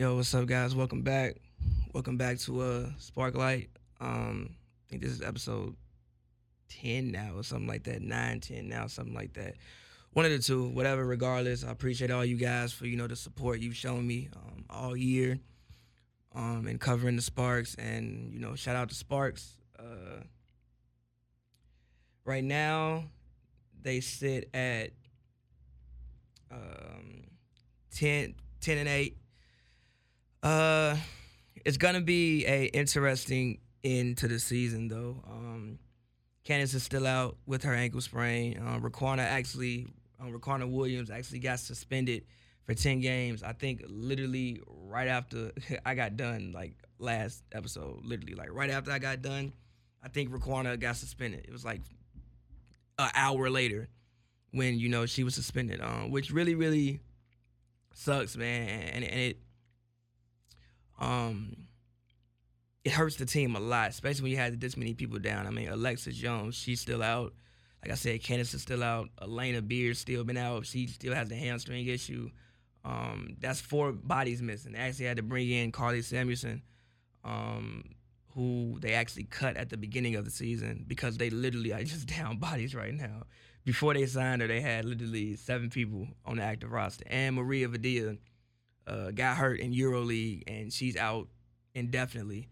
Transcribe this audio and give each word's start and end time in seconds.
Yo, 0.00 0.16
what's 0.16 0.34
up, 0.34 0.46
guys? 0.46 0.74
Welcome 0.74 1.02
back. 1.02 1.36
Welcome 1.92 2.16
back 2.16 2.38
to 2.38 2.62
uh 2.62 2.86
Sparklight. 2.98 3.68
Um, 4.00 4.48
I 4.48 4.82
think 4.88 5.02
this 5.02 5.12
is 5.12 5.20
episode 5.20 5.76
10 6.70 7.12
now 7.12 7.32
or 7.36 7.42
something 7.42 7.66
like 7.66 7.84
that. 7.84 8.00
9, 8.00 8.40
10 8.40 8.66
now, 8.66 8.86
something 8.86 9.12
like 9.12 9.34
that. 9.34 9.56
One 10.14 10.24
of 10.24 10.30
the 10.30 10.38
two, 10.38 10.68
whatever, 10.68 11.04
regardless. 11.04 11.64
I 11.64 11.70
appreciate 11.70 12.10
all 12.10 12.24
you 12.24 12.38
guys 12.38 12.72
for, 12.72 12.86
you 12.86 12.96
know, 12.96 13.08
the 13.08 13.14
support 13.14 13.60
you've 13.60 13.76
shown 13.76 14.06
me 14.06 14.30
um, 14.34 14.64
all 14.70 14.96
year 14.96 15.38
um, 16.34 16.66
and 16.66 16.80
covering 16.80 17.16
the 17.16 17.20
Sparks. 17.20 17.74
And, 17.74 18.32
you 18.32 18.40
know, 18.40 18.54
shout 18.54 18.76
out 18.76 18.88
to 18.88 18.94
Sparks. 18.94 19.58
Uh, 19.78 20.22
right 22.24 22.42
now, 22.42 23.04
they 23.82 24.00
sit 24.00 24.48
at 24.54 24.92
um, 26.50 27.24
10, 27.90 28.34
10 28.62 28.78
and 28.78 28.88
8. 28.88 29.18
Uh, 30.42 30.96
it's 31.64 31.76
gonna 31.76 32.00
be 32.00 32.46
a 32.46 32.64
interesting 32.66 33.58
end 33.84 34.18
to 34.18 34.28
the 34.28 34.38
season 34.38 34.88
though. 34.88 35.22
Um, 35.28 35.78
Candace 36.44 36.74
is 36.74 36.82
still 36.82 37.06
out 37.06 37.36
with 37.46 37.62
her 37.64 37.74
ankle 37.74 38.00
sprain. 38.00 38.58
Uh, 38.58 38.78
Riquna 38.78 39.18
actually, 39.18 39.86
um, 40.20 40.32
Riquna 40.32 40.70
Williams 40.70 41.10
actually 41.10 41.40
got 41.40 41.60
suspended 41.60 42.24
for 42.64 42.74
ten 42.74 43.00
games. 43.00 43.42
I 43.42 43.52
think 43.52 43.82
literally 43.86 44.60
right 44.66 45.08
after 45.08 45.52
I 45.84 45.94
got 45.94 46.16
done, 46.16 46.52
like 46.52 46.74
last 46.98 47.42
episode, 47.52 48.00
literally 48.04 48.34
like 48.34 48.52
right 48.52 48.70
after 48.70 48.90
I 48.90 48.98
got 48.98 49.20
done, 49.20 49.52
I 50.02 50.08
think 50.08 50.30
Riquna 50.30 50.80
got 50.80 50.96
suspended. 50.96 51.44
It 51.46 51.52
was 51.52 51.64
like 51.64 51.82
an 52.98 53.10
hour 53.14 53.50
later 53.50 53.88
when 54.52 54.78
you 54.78 54.88
know 54.88 55.04
she 55.04 55.22
was 55.22 55.34
suspended, 55.34 55.82
um, 55.82 56.10
which 56.10 56.30
really 56.30 56.54
really 56.54 57.00
sucks, 57.92 58.36
man, 58.36 58.68
and, 58.94 59.04
and 59.04 59.20
it 59.20 59.38
um 61.00 61.56
it 62.84 62.92
hurts 62.92 63.16
the 63.16 63.26
team 63.26 63.56
a 63.56 63.60
lot, 63.60 63.90
especially 63.90 64.22
when 64.22 64.30
you 64.32 64.38
had 64.38 64.60
this 64.60 64.76
many 64.76 64.94
people 64.94 65.18
down. 65.18 65.46
I 65.46 65.50
mean, 65.50 65.68
Alexis 65.68 66.16
Jones, 66.16 66.54
she's 66.54 66.80
still 66.80 67.02
out. 67.02 67.34
Like 67.82 67.92
I 67.92 67.94
said, 67.94 68.22
Candace 68.22 68.54
is 68.54 68.62
still 68.62 68.82
out. 68.82 69.08
Alana 69.20 69.66
Beard 69.66 69.96
still 69.96 70.24
been 70.24 70.36
out. 70.36 70.66
She 70.66 70.86
still 70.86 71.14
has 71.14 71.28
the 71.28 71.34
hamstring 71.34 71.86
issue. 71.86 72.30
Um, 72.84 73.36
that's 73.38 73.60
four 73.60 73.92
bodies 73.92 74.40
missing. 74.40 74.72
They 74.72 74.78
actually 74.78 75.06
had 75.06 75.18
to 75.18 75.22
bring 75.22 75.50
in 75.50 75.72
Karlie 75.72 76.02
Samuelson, 76.02 76.62
um, 77.24 77.84
who 78.34 78.78
they 78.80 78.94
actually 78.94 79.24
cut 79.24 79.56
at 79.56 79.68
the 79.68 79.76
beginning 79.76 80.14
of 80.16 80.24
the 80.24 80.30
season 80.30 80.84
because 80.86 81.18
they 81.18 81.30
literally 81.30 81.72
are 81.72 81.82
just 81.84 82.06
down 82.06 82.38
bodies 82.38 82.74
right 82.74 82.94
now. 82.94 83.24
Before 83.64 83.92
they 83.92 84.06
signed 84.06 84.40
her, 84.40 84.48
they 84.48 84.62
had 84.62 84.86
literally 84.86 85.36
seven 85.36 85.68
people 85.68 86.08
on 86.24 86.38
the 86.38 86.42
active 86.42 86.72
roster. 86.72 87.04
And 87.08 87.36
Maria 87.36 87.68
Vadeeva 87.68 88.16
uh, 88.86 89.10
got 89.10 89.36
hurt 89.36 89.60
in 89.60 89.72
EuroLeague, 89.72 90.44
and 90.46 90.72
she's 90.72 90.96
out 90.96 91.28
indefinitely 91.74 92.48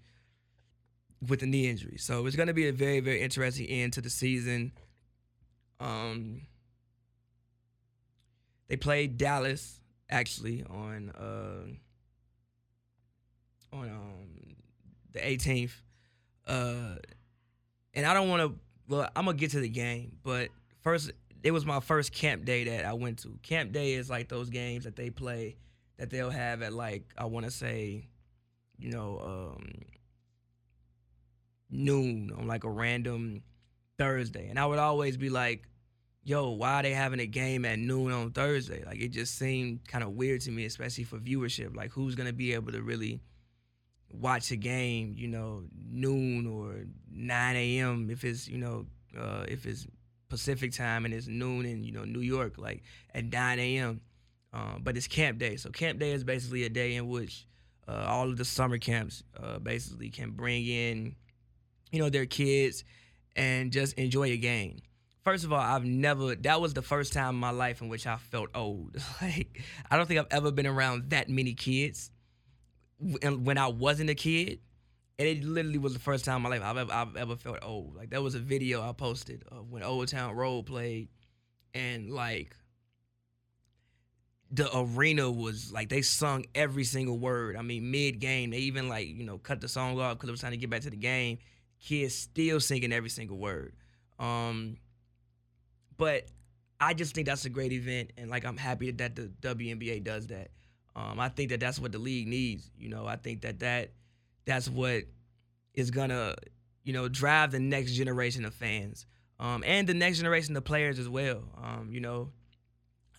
with 1.26 1.42
a 1.42 1.46
knee 1.46 1.68
injury. 1.68 1.96
So 1.98 2.26
it's 2.26 2.36
going 2.36 2.46
to 2.48 2.54
be 2.54 2.68
a 2.68 2.72
very, 2.72 3.00
very 3.00 3.20
interesting 3.20 3.66
end 3.66 3.94
to 3.94 4.00
the 4.00 4.10
season. 4.10 4.72
Um, 5.80 6.42
they 8.68 8.76
played 8.76 9.16
Dallas 9.16 9.80
actually 10.10 10.64
on 10.68 11.10
uh, 11.10 11.66
on 13.76 13.88
um, 13.88 14.56
the 15.12 15.20
18th, 15.20 15.72
uh, 16.46 16.96
and 17.94 18.06
I 18.06 18.14
don't 18.14 18.28
want 18.28 18.42
to. 18.42 18.58
Well, 18.88 19.08
I'm 19.14 19.26
gonna 19.26 19.36
get 19.36 19.50
to 19.52 19.60
the 19.60 19.68
game, 19.68 20.16
but 20.22 20.48
first, 20.80 21.12
it 21.42 21.50
was 21.50 21.64
my 21.64 21.80
first 21.80 22.12
camp 22.12 22.44
day 22.44 22.64
that 22.64 22.84
I 22.84 22.94
went 22.94 23.18
to. 23.20 23.38
Camp 23.42 23.72
day 23.72 23.92
is 23.94 24.10
like 24.10 24.28
those 24.28 24.50
games 24.50 24.84
that 24.84 24.96
they 24.96 25.10
play 25.10 25.56
that 25.98 26.10
they'll 26.10 26.30
have 26.30 26.62
at 26.62 26.72
like 26.72 27.04
I 27.16 27.26
want 27.26 27.46
to 27.46 27.50
say, 27.50 28.08
you 28.78 28.90
know, 28.90 29.56
um, 29.56 29.82
noon 31.70 32.30
on 32.36 32.46
like 32.46 32.64
a 32.64 32.70
random 32.70 33.42
Thursday, 33.98 34.48
and 34.48 34.58
I 34.58 34.66
would 34.66 34.78
always 34.78 35.16
be 35.16 35.28
like, 35.28 35.68
"Yo, 36.22 36.50
why 36.50 36.74
are 36.74 36.82
they 36.82 36.92
having 36.92 37.20
a 37.20 37.26
game 37.26 37.64
at 37.64 37.78
noon 37.78 38.12
on 38.12 38.30
Thursday?" 38.30 38.84
Like 38.84 39.00
it 39.00 39.08
just 39.08 39.36
seemed 39.36 39.86
kind 39.88 40.04
of 40.04 40.12
weird 40.12 40.40
to 40.42 40.50
me, 40.50 40.64
especially 40.64 41.04
for 41.04 41.18
viewership. 41.18 41.76
Like 41.76 41.90
who's 41.90 42.14
gonna 42.14 42.32
be 42.32 42.54
able 42.54 42.72
to 42.72 42.82
really 42.82 43.20
watch 44.10 44.50
a 44.50 44.56
game, 44.56 45.14
you 45.16 45.28
know, 45.28 45.64
noon 45.90 46.46
or 46.46 46.86
9 47.10 47.56
a.m. 47.56 48.08
if 48.10 48.24
it's 48.24 48.48
you 48.48 48.58
know 48.58 48.86
uh, 49.18 49.44
if 49.48 49.66
it's 49.66 49.86
Pacific 50.28 50.72
time 50.72 51.04
and 51.04 51.12
it's 51.14 51.26
noon 51.26 51.66
in 51.66 51.82
you 51.82 51.92
know 51.92 52.04
New 52.04 52.20
York, 52.20 52.56
like 52.56 52.82
at 53.14 53.24
9 53.24 53.58
a.m. 53.58 54.00
Um, 54.52 54.80
but 54.82 54.96
it's 54.96 55.06
camp 55.06 55.38
day. 55.38 55.56
So 55.56 55.70
camp 55.70 55.98
day 55.98 56.12
is 56.12 56.24
basically 56.24 56.64
a 56.64 56.68
day 56.68 56.94
in 56.94 57.08
which 57.08 57.46
uh, 57.86 58.04
all 58.08 58.28
of 58.28 58.36
the 58.36 58.44
summer 58.44 58.78
camps 58.78 59.22
uh, 59.40 59.58
basically 59.58 60.10
can 60.10 60.30
bring 60.30 60.66
in, 60.66 61.16
you 61.90 62.00
know, 62.00 62.08
their 62.08 62.26
kids 62.26 62.84
and 63.36 63.72
just 63.72 63.94
enjoy 63.94 64.28
a 64.30 64.36
game. 64.36 64.80
First 65.24 65.44
of 65.44 65.52
all, 65.52 65.60
I've 65.60 65.84
never. 65.84 66.34
That 66.34 66.60
was 66.60 66.72
the 66.72 66.82
first 66.82 67.12
time 67.12 67.34
in 67.34 67.40
my 67.40 67.50
life 67.50 67.82
in 67.82 67.88
which 67.88 68.06
I 68.06 68.16
felt 68.16 68.50
old. 68.54 68.96
like 69.22 69.60
I 69.90 69.96
don't 69.96 70.06
think 70.06 70.20
I've 70.20 70.26
ever 70.30 70.50
been 70.50 70.66
around 70.66 71.10
that 71.10 71.28
many 71.28 71.54
kids 71.54 72.10
when 72.98 73.58
I 73.58 73.68
wasn't 73.68 74.10
a 74.10 74.14
kid. 74.14 74.60
And 75.18 75.26
it 75.26 75.42
literally 75.42 75.78
was 75.78 75.94
the 75.94 75.98
first 75.98 76.24
time 76.24 76.36
in 76.36 76.42
my 76.42 76.48
life 76.48 76.62
I've 76.62 76.76
ever, 76.76 76.92
I've 76.92 77.16
ever 77.16 77.36
felt 77.36 77.58
old. 77.62 77.96
Like 77.96 78.08
there 78.10 78.22
was 78.22 78.36
a 78.36 78.38
video 78.38 78.88
I 78.88 78.92
posted 78.92 79.42
of 79.50 79.68
when 79.68 79.82
Old 79.82 80.06
Town 80.08 80.36
Road 80.36 80.66
played, 80.66 81.08
and 81.74 82.10
like 82.10 82.54
the 84.50 84.68
arena 84.76 85.30
was 85.30 85.72
like 85.72 85.88
they 85.88 86.02
sung 86.02 86.44
every 86.54 86.84
single 86.84 87.18
word. 87.18 87.56
I 87.56 87.62
mean, 87.62 87.90
mid 87.90 88.18
game, 88.18 88.50
they 88.50 88.58
even 88.58 88.88
like 88.88 89.08
you 89.08 89.24
know 89.24 89.38
cut 89.38 89.60
the 89.60 89.68
song 89.68 90.00
off 90.00 90.16
because 90.16 90.28
it 90.28 90.32
was 90.32 90.40
trying 90.40 90.52
to 90.52 90.58
get 90.58 90.70
back 90.70 90.82
to 90.82 90.90
the 90.90 90.96
game. 90.96 91.38
Kids 91.80 92.14
still 92.14 92.60
singing 92.60 92.92
every 92.92 93.10
single 93.10 93.38
word. 93.38 93.74
Um, 94.18 94.78
but 95.96 96.28
I 96.80 96.94
just 96.94 97.14
think 97.14 97.26
that's 97.26 97.44
a 97.44 97.50
great 97.50 97.72
event, 97.72 98.12
and 98.16 98.30
like 98.30 98.44
I'm 98.44 98.56
happy 98.56 98.90
that 98.90 99.16
the 99.16 99.30
WNBA 99.42 100.02
does 100.02 100.28
that. 100.28 100.50
Um, 100.96 101.20
I 101.20 101.28
think 101.28 101.50
that 101.50 101.60
that's 101.60 101.78
what 101.78 101.92
the 101.92 101.98
league 101.98 102.26
needs. 102.26 102.70
You 102.76 102.88
know, 102.88 103.06
I 103.06 103.16
think 103.16 103.42
that 103.42 103.60
that 103.60 103.92
that's 104.46 104.68
what 104.68 105.04
is 105.74 105.90
gonna 105.90 106.34
you 106.84 106.92
know 106.92 107.08
drive 107.08 107.52
the 107.52 107.60
next 107.60 107.92
generation 107.92 108.44
of 108.44 108.54
fans 108.54 109.06
um, 109.40 109.62
and 109.66 109.86
the 109.86 109.94
next 109.94 110.18
generation 110.18 110.56
of 110.56 110.64
players 110.64 110.98
as 110.98 111.08
well. 111.08 111.42
Um, 111.62 111.90
you 111.92 112.00
know, 112.00 112.30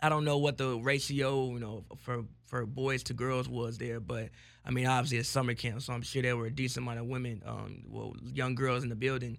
I 0.01 0.09
don't 0.09 0.23
know 0.23 0.37
what 0.37 0.57
the 0.57 0.77
ratio, 0.79 1.51
you 1.53 1.59
know, 1.59 1.83
for 1.97 2.25
for 2.45 2.65
boys 2.65 3.03
to 3.03 3.13
girls 3.13 3.47
was 3.49 3.77
there, 3.77 3.99
but 3.99 4.29
I 4.65 4.71
mean, 4.71 4.87
obviously 4.87 5.17
it's 5.17 5.29
summer 5.29 5.53
camp, 5.53 5.81
so 5.81 5.93
I'm 5.93 6.01
sure 6.01 6.21
there 6.21 6.37
were 6.37 6.47
a 6.47 6.51
decent 6.51 6.85
amount 6.85 6.99
of 6.99 7.05
women, 7.05 7.41
um, 7.45 7.83
well, 7.87 8.13
young 8.21 8.55
girls 8.55 8.83
in 8.83 8.89
the 8.89 8.95
building, 8.95 9.37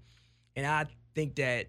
and 0.57 0.67
I 0.67 0.87
think 1.15 1.37
that, 1.37 1.69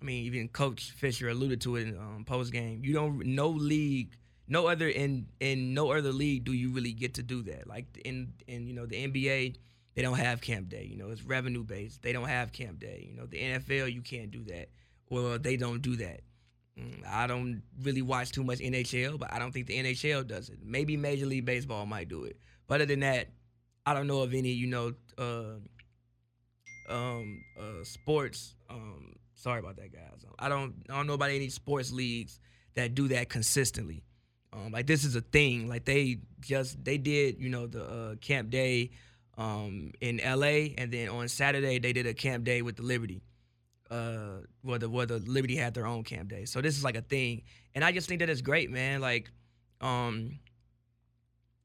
I 0.00 0.04
mean, 0.04 0.24
even 0.24 0.48
Coach 0.48 0.90
Fisher 0.92 1.28
alluded 1.28 1.60
to 1.62 1.76
it 1.76 1.88
in 1.88 1.98
um, 1.98 2.24
post 2.26 2.52
game. 2.52 2.82
You 2.84 2.94
don't, 2.94 3.24
no 3.26 3.48
league, 3.48 4.16
no 4.48 4.66
other 4.66 4.88
in 4.88 5.26
in 5.40 5.74
no 5.74 5.92
other 5.92 6.12
league 6.12 6.44
do 6.44 6.52
you 6.52 6.72
really 6.72 6.92
get 6.92 7.14
to 7.14 7.22
do 7.22 7.42
that. 7.44 7.66
Like 7.66 7.86
in 8.04 8.32
in 8.46 8.66
you 8.66 8.74
know 8.74 8.86
the 8.86 9.06
NBA, 9.06 9.56
they 9.94 10.02
don't 10.02 10.18
have 10.18 10.40
camp 10.40 10.68
day. 10.68 10.84
You 10.84 10.96
know, 10.96 11.10
it's 11.10 11.22
revenue 11.22 11.64
based. 11.64 12.02
They 12.02 12.12
don't 12.12 12.28
have 12.28 12.52
camp 12.52 12.80
day. 12.80 13.06
You 13.08 13.16
know, 13.16 13.26
the 13.26 13.38
NFL, 13.38 13.92
you 13.92 14.02
can't 14.02 14.30
do 14.30 14.44
that, 14.44 14.68
Well, 15.10 15.38
they 15.38 15.56
don't 15.56 15.82
do 15.82 15.96
that. 15.96 16.20
Mm, 16.78 17.06
I 17.06 17.26
don't 17.26 17.62
really 17.82 18.02
watch 18.02 18.32
too 18.32 18.44
much 18.44 18.58
NHL, 18.58 19.18
but 19.18 19.32
I 19.32 19.38
don't 19.38 19.52
think 19.52 19.66
the 19.66 19.78
NHL 19.78 20.26
does 20.26 20.48
it. 20.48 20.58
Maybe 20.64 20.96
Major 20.96 21.26
League 21.26 21.44
Baseball 21.44 21.86
might 21.86 22.08
do 22.08 22.24
it. 22.24 22.38
But 22.66 22.76
other 22.76 22.86
than 22.86 23.00
that, 23.00 23.28
I 23.84 23.94
don't 23.94 24.06
know 24.06 24.22
of 24.22 24.32
any, 24.32 24.50
you 24.52 24.66
know, 24.66 24.94
uh, 25.18 25.58
um, 26.88 27.44
uh, 27.58 27.84
sports. 27.84 28.54
Um, 28.70 29.16
sorry 29.34 29.58
about 29.58 29.76
that, 29.76 29.92
guys. 29.92 30.24
I 30.38 30.48
don't, 30.48 30.74
I 30.88 30.94
don't 30.94 31.06
know 31.06 31.14
about 31.14 31.30
any 31.30 31.48
sports 31.50 31.92
leagues 31.92 32.40
that 32.74 32.94
do 32.94 33.08
that 33.08 33.28
consistently. 33.28 34.02
Um, 34.52 34.72
like 34.72 34.86
this 34.86 35.04
is 35.04 35.16
a 35.16 35.20
thing. 35.20 35.68
Like 35.68 35.84
they 35.84 36.18
just 36.40 36.82
they 36.84 36.98
did, 36.98 37.38
you 37.38 37.48
know, 37.48 37.66
the 37.66 37.84
uh, 37.84 38.14
camp 38.16 38.50
day 38.50 38.90
um, 39.38 39.92
in 40.00 40.20
L.A. 40.20 40.74
and 40.76 40.92
then 40.92 41.08
on 41.08 41.28
Saturday 41.28 41.78
they 41.78 41.92
did 41.92 42.06
a 42.06 42.14
camp 42.14 42.44
day 42.44 42.62
with 42.62 42.76
the 42.76 42.82
Liberty 42.82 43.22
uh 43.92 44.40
where 44.62 44.78
the 44.78 44.88
the 44.88 45.22
Liberty 45.26 45.56
had 45.56 45.74
their 45.74 45.86
own 45.86 46.02
camp 46.02 46.30
day. 46.30 46.46
So 46.46 46.60
this 46.60 46.76
is 46.76 46.82
like 46.84 46.96
a 46.96 47.02
thing. 47.02 47.42
And 47.74 47.84
I 47.84 47.92
just 47.92 48.08
think 48.08 48.20
that 48.20 48.30
it's 48.30 48.40
great, 48.40 48.70
man. 48.70 49.00
Like 49.00 49.30
um 49.80 50.38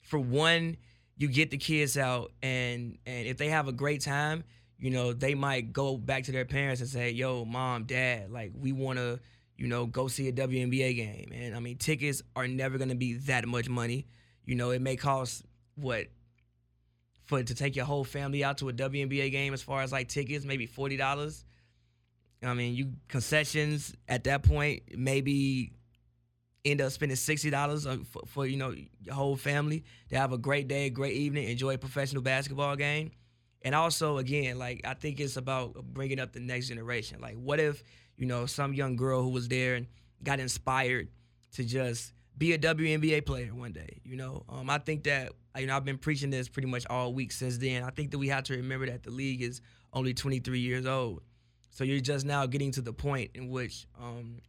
for 0.02 0.20
one, 0.20 0.78
you 1.16 1.28
get 1.30 1.52
the 1.52 1.58
kids 1.58 1.98
out 1.98 2.34
and 2.44 2.98
and 3.06 3.28
if 3.28 3.38
they 3.38 3.48
have 3.50 3.68
a 3.68 3.72
great 3.72 4.02
time, 4.02 4.44
you 4.78 4.90
know, 4.90 5.14
they 5.14 5.36
might 5.36 5.72
go 5.72 5.98
back 5.98 6.24
to 6.26 6.32
their 6.32 6.46
parents 6.46 6.82
and 6.82 6.90
say, 6.90 7.12
"Yo, 7.12 7.46
mom, 7.46 7.86
dad, 7.86 8.30
like 8.30 8.52
we 8.54 8.74
want 8.74 9.00
to, 9.00 9.20
you 9.56 9.68
know, 9.68 9.86
go 9.86 10.08
see 10.08 10.28
a 10.28 10.34
WNBA 10.34 10.96
game." 10.96 11.32
And 11.34 11.56
I 11.56 11.60
mean, 11.60 11.78
tickets 11.78 12.22
are 12.36 12.48
never 12.48 12.78
to 12.78 12.96
be 12.96 13.14
that 13.14 13.48
much 13.48 13.70
money. 13.70 14.06
You 14.46 14.56
know, 14.56 14.72
it 14.72 14.82
may 14.82 14.98
cost 14.98 15.44
what 15.76 16.08
for 17.26 17.42
to 17.42 17.56
take 17.56 17.76
your 17.76 17.86
whole 17.86 18.04
family 18.04 18.44
out 18.44 18.58
to 18.60 18.70
a 18.70 18.74
WNBA 18.74 19.32
game 19.32 19.54
as 19.54 19.62
far 19.62 19.82
as 19.82 19.92
like 19.92 20.08
tickets, 20.08 20.46
maybe 20.46 20.68
$40 20.68 21.44
I 22.44 22.54
mean, 22.54 22.76
you 22.76 22.94
concessions 23.08 23.96
at 24.08 24.26
that 24.26 24.44
point 24.44 24.84
maybe 24.96 25.74
end 26.66 26.82
up 26.82 26.92
spending 26.92 27.16
sixty 27.16 27.50
dollars 27.50 27.88
for, 28.12 28.22
for 28.28 28.46
you 28.46 28.58
know 28.58 28.76
your 29.02 29.16
whole 29.16 29.36
family 29.36 29.84
to 30.10 30.18
have 30.18 30.34
a 30.34 30.38
great 30.38 30.68
day, 30.68 30.90
great 30.90 31.14
evening, 31.14 31.50
enjoy 31.50 31.76
a 31.76 31.78
professional 31.78 32.22
basketball 32.22 32.76
game. 32.76 33.12
And 33.64 33.74
also, 33.74 34.18
again, 34.18 34.60
like 34.60 34.82
I 34.86 34.94
think 34.94 35.20
it's 35.20 35.38
about 35.38 35.74
bringing 35.94 36.20
up 36.20 36.32
the 36.32 36.40
next 36.40 36.68
generation. 36.68 37.20
Like, 37.22 37.36
what 37.36 37.60
if 37.60 37.84
you 38.16 38.26
know 38.26 38.46
some 38.46 38.74
young 38.74 38.96
girl 38.96 39.24
who 39.24 39.30
was 39.30 39.48
there 39.48 39.76
and 39.76 39.88
got 40.24 40.40
inspired 40.40 41.10
to 41.54 41.64
just 41.64 42.14
be 42.38 42.54
a 42.54 42.58
WNBA 42.58 43.26
player 43.26 43.54
one 43.54 43.72
day? 43.72 44.00
You 44.04 44.16
know, 44.16 44.44
um, 44.48 44.70
I 44.70 44.78
think 44.78 45.04
that 45.06 45.34
you 45.58 45.66
know 45.66 45.76
I've 45.76 45.86
been 45.86 45.98
preaching 45.98 46.30
this 46.30 46.48
pretty 46.48 46.68
much 46.68 46.86
all 46.88 47.14
week 47.14 47.32
since 47.32 47.58
then. 47.58 47.84
I 47.84 47.90
think 47.90 48.12
that 48.12 48.20
we 48.20 48.28
have 48.28 48.44
to 48.46 48.56
remember 48.58 48.86
that 48.86 49.04
the 49.04 49.12
league 49.12 49.42
is 49.42 49.62
only 49.94 50.14
23 50.14 50.60
years 50.60 50.86
old, 50.86 51.22
so 51.78 51.84
you're 51.84 52.00
just 52.00 52.26
now 52.26 52.48
getting 52.48 52.72
to 52.72 52.82
the 52.82 52.92
point 52.92 53.30
in 53.36 53.50
which 53.50 53.86
um, 54.02 54.42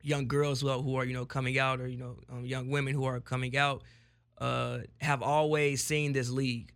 young 0.00 0.28
girls 0.28 0.60
who 0.60 0.68
are, 0.68 0.78
who 0.78 0.94
are 0.94 1.04
you 1.04 1.12
know 1.12 1.26
coming 1.26 1.58
out 1.58 1.80
or 1.80 1.88
you 1.88 1.96
know 1.96 2.18
um, 2.30 2.44
young 2.44 2.70
women 2.70 2.94
who 2.94 3.04
are 3.04 3.18
coming 3.18 3.56
out 3.56 3.82
uh, 4.38 4.78
have 5.00 5.22
always 5.22 5.82
seen 5.82 6.12
this 6.12 6.30
league. 6.30 6.72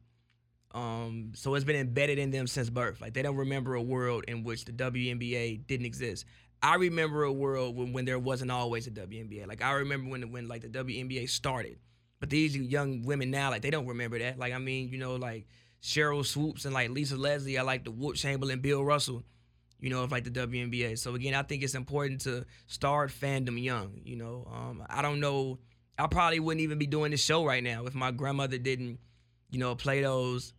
Um, 0.74 1.30
so 1.36 1.54
it's 1.54 1.64
been 1.64 1.76
embedded 1.76 2.18
in 2.18 2.32
them 2.32 2.48
since 2.48 2.68
birth. 2.68 3.00
Like 3.00 3.14
they 3.14 3.22
don't 3.22 3.36
remember 3.36 3.76
a 3.76 3.82
world 3.82 4.24
in 4.26 4.42
which 4.42 4.64
the 4.64 4.72
WNBA 4.72 5.68
didn't 5.68 5.86
exist. 5.86 6.24
I 6.60 6.74
remember 6.74 7.22
a 7.22 7.32
world 7.32 7.76
when, 7.76 7.92
when 7.92 8.04
there 8.06 8.18
wasn't 8.18 8.50
always 8.50 8.88
a 8.88 8.90
WNBA. 8.90 9.46
Like 9.46 9.62
I 9.62 9.70
remember 9.74 10.10
when 10.10 10.32
when 10.32 10.48
like 10.48 10.62
the 10.62 10.68
WNBA 10.68 11.30
started. 11.30 11.78
But 12.18 12.30
these 12.30 12.56
young 12.56 13.02
women 13.04 13.30
now, 13.30 13.50
like 13.50 13.62
they 13.62 13.70
don't 13.70 13.86
remember 13.86 14.18
that. 14.18 14.36
Like 14.36 14.52
I 14.52 14.58
mean, 14.58 14.88
you 14.88 14.98
know, 14.98 15.14
like 15.14 15.46
Cheryl 15.80 16.26
Swoopes 16.26 16.64
and 16.64 16.74
like 16.74 16.90
Lisa 16.90 17.16
Leslie, 17.16 17.56
I 17.56 17.62
like 17.62 17.84
the 17.84 17.92
Wilt 17.92 18.16
Chamberlain, 18.16 18.58
Bill 18.58 18.84
Russell 18.84 19.22
you 19.80 19.90
know, 19.90 20.02
of 20.02 20.12
like 20.12 20.24
the 20.24 20.30
WNBA. 20.30 20.98
So 20.98 21.14
again, 21.14 21.34
I 21.34 21.42
think 21.42 21.62
it's 21.62 21.74
important 21.74 22.22
to 22.22 22.44
start 22.66 23.10
fandom 23.10 23.62
young. 23.62 24.00
You 24.04 24.16
know, 24.16 24.48
um, 24.52 24.84
I 24.88 25.02
don't 25.02 25.20
know. 25.20 25.58
I 25.98 26.06
probably 26.06 26.40
wouldn't 26.40 26.62
even 26.62 26.78
be 26.78 26.86
doing 26.86 27.10
this 27.10 27.22
show 27.22 27.44
right 27.44 27.62
now 27.62 27.86
if 27.86 27.94
my 27.94 28.10
grandmother 28.10 28.58
didn't, 28.58 28.98
you 29.50 29.58
know, 29.58 29.74
play 29.74 30.02
those 30.02 30.52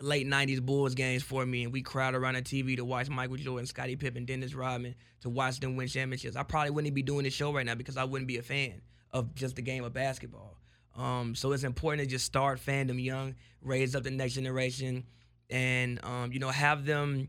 late 0.00 0.26
'90s 0.26 0.60
Bulls 0.60 0.94
games 0.94 1.22
for 1.22 1.44
me, 1.44 1.64
and 1.64 1.72
we 1.72 1.82
crowd 1.82 2.14
around 2.14 2.34
the 2.34 2.42
TV 2.42 2.76
to 2.76 2.84
watch 2.84 3.08
Michael 3.08 3.36
Jordan, 3.36 3.66
Scottie 3.66 3.96
Pippen, 3.96 4.24
Dennis 4.24 4.54
Rodman 4.54 4.94
to 5.20 5.30
watch 5.30 5.60
them 5.60 5.76
win 5.76 5.88
championships. 5.88 6.36
I 6.36 6.42
probably 6.42 6.70
wouldn't 6.70 6.94
be 6.94 7.02
doing 7.02 7.24
this 7.24 7.34
show 7.34 7.52
right 7.52 7.64
now 7.64 7.74
because 7.74 7.96
I 7.96 8.04
wouldn't 8.04 8.28
be 8.28 8.38
a 8.38 8.42
fan 8.42 8.82
of 9.10 9.34
just 9.34 9.56
the 9.56 9.62
game 9.62 9.84
of 9.84 9.92
basketball. 9.92 10.58
Um, 10.96 11.34
so 11.34 11.52
it's 11.52 11.64
important 11.64 12.02
to 12.02 12.06
just 12.06 12.26
start 12.26 12.60
fandom 12.60 13.02
young, 13.02 13.34
raise 13.62 13.94
up 13.94 14.02
the 14.02 14.10
next 14.10 14.34
generation, 14.34 15.04
and 15.48 16.04
um, 16.04 16.32
you 16.32 16.38
know 16.38 16.50
have 16.50 16.84
them 16.84 17.28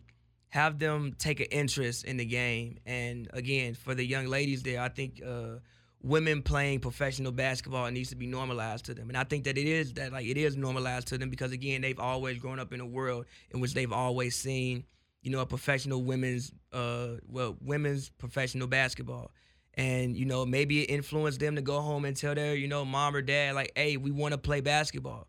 have 0.54 0.78
them 0.78 1.16
take 1.18 1.40
an 1.40 1.48
interest 1.48 2.06
in 2.06 2.18
the 2.18 2.26
game. 2.26 2.78
And 2.86 3.28
again, 3.34 3.74
for 3.74 3.96
the 3.96 4.06
young 4.06 4.28
ladies 4.28 4.62
there, 4.62 4.80
I 4.82 4.88
think 4.88 5.20
uh, 5.26 5.56
women 6.04 6.44
playing 6.44 6.80
professional 6.80 7.32
basketball 7.32 7.90
needs 7.90 8.10
to 8.10 8.16
be 8.16 8.28
normalized 8.28 8.86
to 8.86 8.94
them. 8.94 9.10
And 9.10 9.18
I 9.18 9.24
think 9.24 9.46
that 9.46 9.58
it 9.58 9.66
is 9.66 9.94
that 9.94 10.12
like 10.12 10.28
it 10.28 10.38
is 10.38 10.56
normalized 10.56 11.08
to 11.08 11.18
them 11.18 11.32
because 11.32 11.54
again, 11.54 11.82
they've 11.82 12.00
always 12.00 12.38
grown 12.38 12.60
up 12.60 12.72
in 12.72 12.82
a 12.82 12.86
world 12.86 13.26
in 13.50 13.62
which 13.62 13.74
they've 13.74 13.92
always 13.92 14.36
seen, 14.36 14.84
you 15.24 15.32
know, 15.32 15.40
a 15.40 15.46
professional 15.48 16.04
women's 16.04 16.52
uh 16.72 17.16
well, 17.28 17.58
women's 17.60 18.10
professional 18.10 18.68
basketball. 18.68 19.32
And, 19.74 20.16
you 20.16 20.26
know, 20.26 20.46
maybe 20.46 20.84
it 20.84 20.92
influenced 20.92 21.40
them 21.40 21.56
to 21.56 21.64
go 21.64 21.82
home 21.82 22.06
and 22.06 22.16
tell 22.16 22.36
their, 22.36 22.54
you 22.54 22.68
know, 22.68 22.86
mom 22.86 23.16
or 23.16 23.24
dad, 23.24 23.56
like, 23.56 23.72
hey, 23.76 23.98
we 23.98 24.12
want 24.12 24.34
to 24.34 24.38
play 24.38 24.62
basketball. 24.62 25.28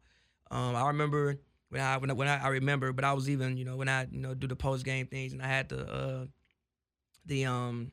Um, 0.51 0.77
I 0.77 0.89
remember 0.89 1.39
when 1.75 1.83
I 1.83 1.97
when 1.97 2.11
I, 2.11 2.13
when 2.13 2.29
I, 2.29 2.45
I 2.45 2.49
remember, 2.49 2.93
but 2.93 3.05
I 3.05 3.13
was 3.15 3.29
even 3.29 3.57
you 3.57 3.65
know 3.65 3.77
when 3.77 3.89
I 3.89 4.07
you 4.11 4.21
know 4.21 4.33
do 4.33 4.47
the 4.47 4.55
post 4.55 4.85
game 4.85 5.07
things 5.07 5.33
and 5.33 5.43
I 5.43 5.49
had 5.49 5.69
the 5.69 5.93
uh 5.93 6.27
the 7.27 7.47
um 7.47 7.91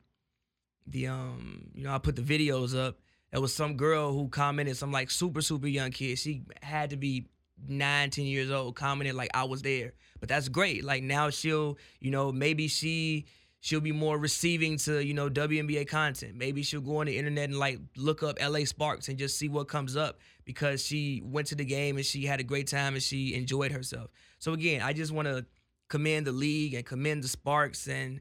the 0.86 1.08
um 1.08 1.70
you 1.74 1.82
know 1.82 1.92
I 1.92 1.98
put 1.98 2.14
the 2.14 2.22
videos 2.22 2.78
up. 2.78 2.98
There 3.32 3.40
was 3.40 3.52
some 3.52 3.76
girl 3.76 4.12
who 4.12 4.28
commented, 4.28 4.76
some 4.76 4.92
like 4.92 5.10
super 5.10 5.42
super 5.42 5.66
young 5.66 5.90
kid. 5.90 6.18
She 6.18 6.44
had 6.62 6.90
to 6.90 6.96
be 6.96 7.26
nine, 7.66 8.10
ten 8.10 8.24
years 8.24 8.52
old, 8.52 8.76
commented 8.76 9.16
like 9.16 9.30
I 9.34 9.44
was 9.44 9.62
there. 9.62 9.94
But 10.20 10.28
that's 10.28 10.48
great. 10.48 10.84
Like 10.84 11.02
now 11.02 11.30
she'll 11.30 11.76
you 11.98 12.12
know 12.12 12.30
maybe 12.30 12.68
she 12.68 13.26
she'll 13.62 13.80
be 13.80 13.92
more 13.92 14.18
receiving 14.18 14.76
to 14.76 15.02
you 15.02 15.14
know 15.14 15.30
WNBA 15.30 15.88
content. 15.88 16.34
Maybe 16.36 16.62
she'll 16.62 16.80
go 16.82 16.98
on 16.98 17.06
the 17.06 17.16
internet 17.16 17.48
and 17.48 17.58
like 17.58 17.78
look 17.96 18.22
up 18.22 18.36
LA 18.42 18.64
Sparks 18.64 19.08
and 19.08 19.16
just 19.16 19.38
see 19.38 19.48
what 19.48 19.68
comes 19.68 19.96
up 19.96 20.18
because 20.44 20.84
she 20.84 21.22
went 21.24 21.46
to 21.46 21.54
the 21.54 21.64
game 21.64 21.96
and 21.96 22.04
she 22.04 22.26
had 22.26 22.40
a 22.40 22.42
great 22.42 22.66
time 22.66 22.94
and 22.94 23.02
she 23.02 23.34
enjoyed 23.34 23.70
herself. 23.70 24.10
So 24.40 24.52
again, 24.52 24.82
I 24.82 24.92
just 24.92 25.12
want 25.12 25.28
to 25.28 25.46
commend 25.88 26.26
the 26.26 26.32
league 26.32 26.74
and 26.74 26.84
commend 26.84 27.22
the 27.22 27.28
Sparks 27.28 27.86
and 27.86 28.20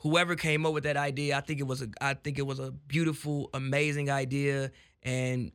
whoever 0.00 0.34
came 0.34 0.66
up 0.66 0.74
with 0.74 0.82
that 0.84 0.96
idea. 0.96 1.38
I 1.38 1.40
think 1.40 1.60
it 1.60 1.66
was 1.68 1.80
a 1.80 1.88
I 2.00 2.14
think 2.14 2.38
it 2.38 2.46
was 2.46 2.58
a 2.58 2.72
beautiful, 2.72 3.50
amazing 3.54 4.10
idea 4.10 4.72
and 5.04 5.52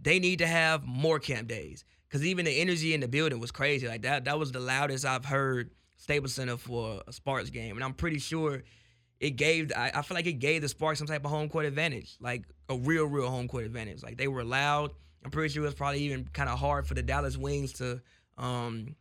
they 0.00 0.20
need 0.20 0.38
to 0.38 0.46
have 0.46 0.84
more 0.84 1.18
camp 1.18 1.48
days 1.48 1.84
cuz 2.08 2.24
even 2.24 2.44
the 2.44 2.52
energy 2.52 2.94
in 2.94 3.00
the 3.00 3.08
building 3.08 3.40
was 3.40 3.50
crazy. 3.50 3.88
Like 3.88 4.02
that 4.02 4.26
that 4.26 4.38
was 4.38 4.52
the 4.52 4.60
loudest 4.60 5.04
I've 5.04 5.24
heard 5.24 5.72
Staples 6.00 6.34
Center 6.34 6.56
for 6.56 7.02
a 7.06 7.12
Sparks 7.12 7.50
game, 7.50 7.76
and 7.76 7.84
I'm 7.84 7.92
pretty 7.92 8.18
sure 8.18 8.62
it 9.20 9.32
gave. 9.32 9.70
I, 9.76 9.92
I 9.94 10.02
feel 10.02 10.14
like 10.14 10.26
it 10.26 10.34
gave 10.38 10.62
the 10.62 10.68
Sparks 10.68 10.98
some 10.98 11.06
type 11.06 11.24
of 11.26 11.30
home 11.30 11.50
court 11.50 11.66
advantage, 11.66 12.16
like 12.20 12.44
a 12.70 12.76
real, 12.76 13.04
real 13.04 13.28
home 13.28 13.48
court 13.48 13.64
advantage. 13.64 14.02
Like 14.02 14.16
they 14.16 14.26
were 14.26 14.42
loud. 14.42 14.92
I'm 15.22 15.30
pretty 15.30 15.52
sure 15.52 15.62
it 15.62 15.66
was 15.66 15.74
probably 15.74 16.00
even 16.00 16.24
kind 16.32 16.48
of 16.48 16.58
hard 16.58 16.86
for 16.86 16.94
the 16.94 17.02
Dallas 17.02 17.36
Wings 17.36 17.74
to 17.74 18.00
um, 18.38 18.96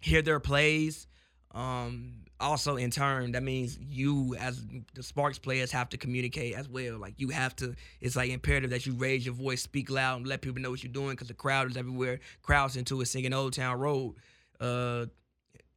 hear 0.00 0.22
their 0.22 0.38
plays. 0.38 1.08
Um, 1.50 2.20
also, 2.38 2.76
in 2.76 2.92
turn, 2.92 3.32
that 3.32 3.42
means 3.42 3.76
you, 3.80 4.36
as 4.38 4.64
the 4.94 5.02
Sparks 5.02 5.40
players, 5.40 5.72
have 5.72 5.88
to 5.88 5.96
communicate 5.96 6.54
as 6.54 6.68
well. 6.68 6.98
Like 6.98 7.14
you 7.16 7.30
have 7.30 7.56
to. 7.56 7.74
It's 8.00 8.14
like 8.14 8.30
imperative 8.30 8.70
that 8.70 8.86
you 8.86 8.92
raise 8.94 9.26
your 9.26 9.34
voice, 9.34 9.60
speak 9.60 9.90
loud, 9.90 10.18
and 10.18 10.26
let 10.28 10.40
people 10.40 10.62
know 10.62 10.70
what 10.70 10.84
you're 10.84 10.92
doing 10.92 11.10
because 11.10 11.26
the 11.26 11.34
crowd 11.34 11.68
is 11.68 11.76
everywhere. 11.76 12.20
Crowds 12.42 12.76
into 12.76 13.00
it, 13.00 13.06
singing 13.06 13.32
Old 13.32 13.54
Town 13.54 13.76
Road. 13.80 14.14
Uh, 14.60 15.06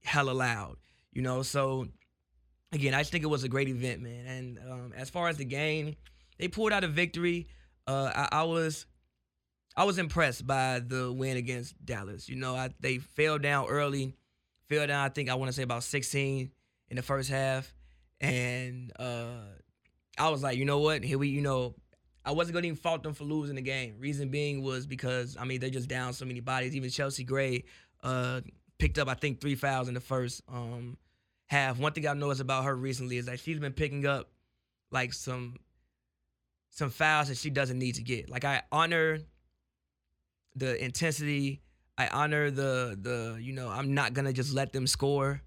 hella 0.03 0.31
loud, 0.31 0.77
you 1.11 1.21
know. 1.21 1.41
So 1.43 1.87
again, 2.71 2.93
I 2.93 2.99
just 2.99 3.11
think 3.11 3.23
it 3.23 3.27
was 3.27 3.43
a 3.43 3.49
great 3.49 3.67
event, 3.67 4.01
man. 4.01 4.25
And 4.25 4.59
um, 4.59 4.93
as 4.95 5.09
far 5.09 5.27
as 5.27 5.37
the 5.37 5.45
game, 5.45 5.95
they 6.37 6.47
pulled 6.47 6.71
out 6.71 6.83
a 6.83 6.87
victory. 6.87 7.47
Uh, 7.87 8.11
I, 8.13 8.39
I, 8.39 8.43
was 8.43 8.85
I 9.75 9.83
was 9.83 9.97
impressed 9.97 10.45
by 10.45 10.79
the 10.79 11.11
win 11.11 11.37
against 11.37 11.83
Dallas. 11.83 12.29
You 12.29 12.35
know, 12.35 12.55
I, 12.55 12.69
they 12.79 12.97
fell 12.97 13.37
down 13.37 13.67
early, 13.67 14.15
fell 14.69 14.87
down. 14.87 15.05
I 15.05 15.09
think 15.09 15.29
I 15.29 15.35
want 15.35 15.49
to 15.49 15.53
say 15.53 15.63
about 15.63 15.83
16 15.83 16.51
in 16.89 16.95
the 16.95 17.01
first 17.01 17.29
half, 17.29 17.73
and 18.19 18.91
uh, 18.99 19.45
I 20.17 20.29
was 20.29 20.43
like, 20.43 20.57
you 20.57 20.65
know 20.65 20.79
what? 20.79 21.03
Here 21.03 21.17
we, 21.17 21.29
you 21.29 21.41
know. 21.41 21.75
I 22.23 22.33
wasn't 22.33 22.53
gonna 22.53 22.67
even 22.67 22.77
fault 22.77 23.01
them 23.01 23.15
for 23.15 23.23
losing 23.23 23.55
the 23.55 23.63
game. 23.63 23.95
Reason 23.97 24.29
being 24.29 24.61
was 24.61 24.85
because 24.85 25.35
I 25.39 25.43
mean 25.43 25.59
they're 25.59 25.71
just 25.71 25.89
down 25.89 26.13
so 26.13 26.23
many 26.23 26.39
bodies. 26.39 26.75
Even 26.75 26.91
Chelsea 26.91 27.23
Gray 27.23 27.63
uh, 28.03 28.41
picked 28.81 28.97
up 28.97 29.07
I 29.07 29.13
think 29.13 29.39
three 29.39 29.53
fouls 29.53 29.87
in 29.87 29.93
the 29.93 29.99
first 29.99 30.41
um, 30.51 30.97
half. 31.45 31.77
One 31.77 31.93
thing 31.93 32.07
I 32.07 32.13
noticed 32.13 32.41
about 32.41 32.63
her 32.65 32.75
recently 32.75 33.17
is 33.17 33.27
that 33.27 33.39
she's 33.39 33.59
been 33.59 33.73
picking 33.73 34.07
up 34.07 34.31
like 34.89 35.13
some 35.13 35.57
some 36.71 36.89
fouls 36.89 37.27
that 37.27 37.37
she 37.37 37.51
doesn't 37.51 37.77
need 37.77 37.95
to 37.95 38.01
get. 38.01 38.27
Like 38.27 38.43
I 38.43 38.63
honor 38.71 39.19
the 40.55 40.83
intensity. 40.83 41.61
I 41.95 42.07
honor 42.07 42.49
the 42.49 42.97
the 42.99 43.37
you 43.39 43.53
know 43.53 43.69
I'm 43.69 43.93
not 43.93 44.13
gonna 44.13 44.33
just 44.33 44.51
let 44.51 44.73
them 44.73 44.87
score 44.87 45.43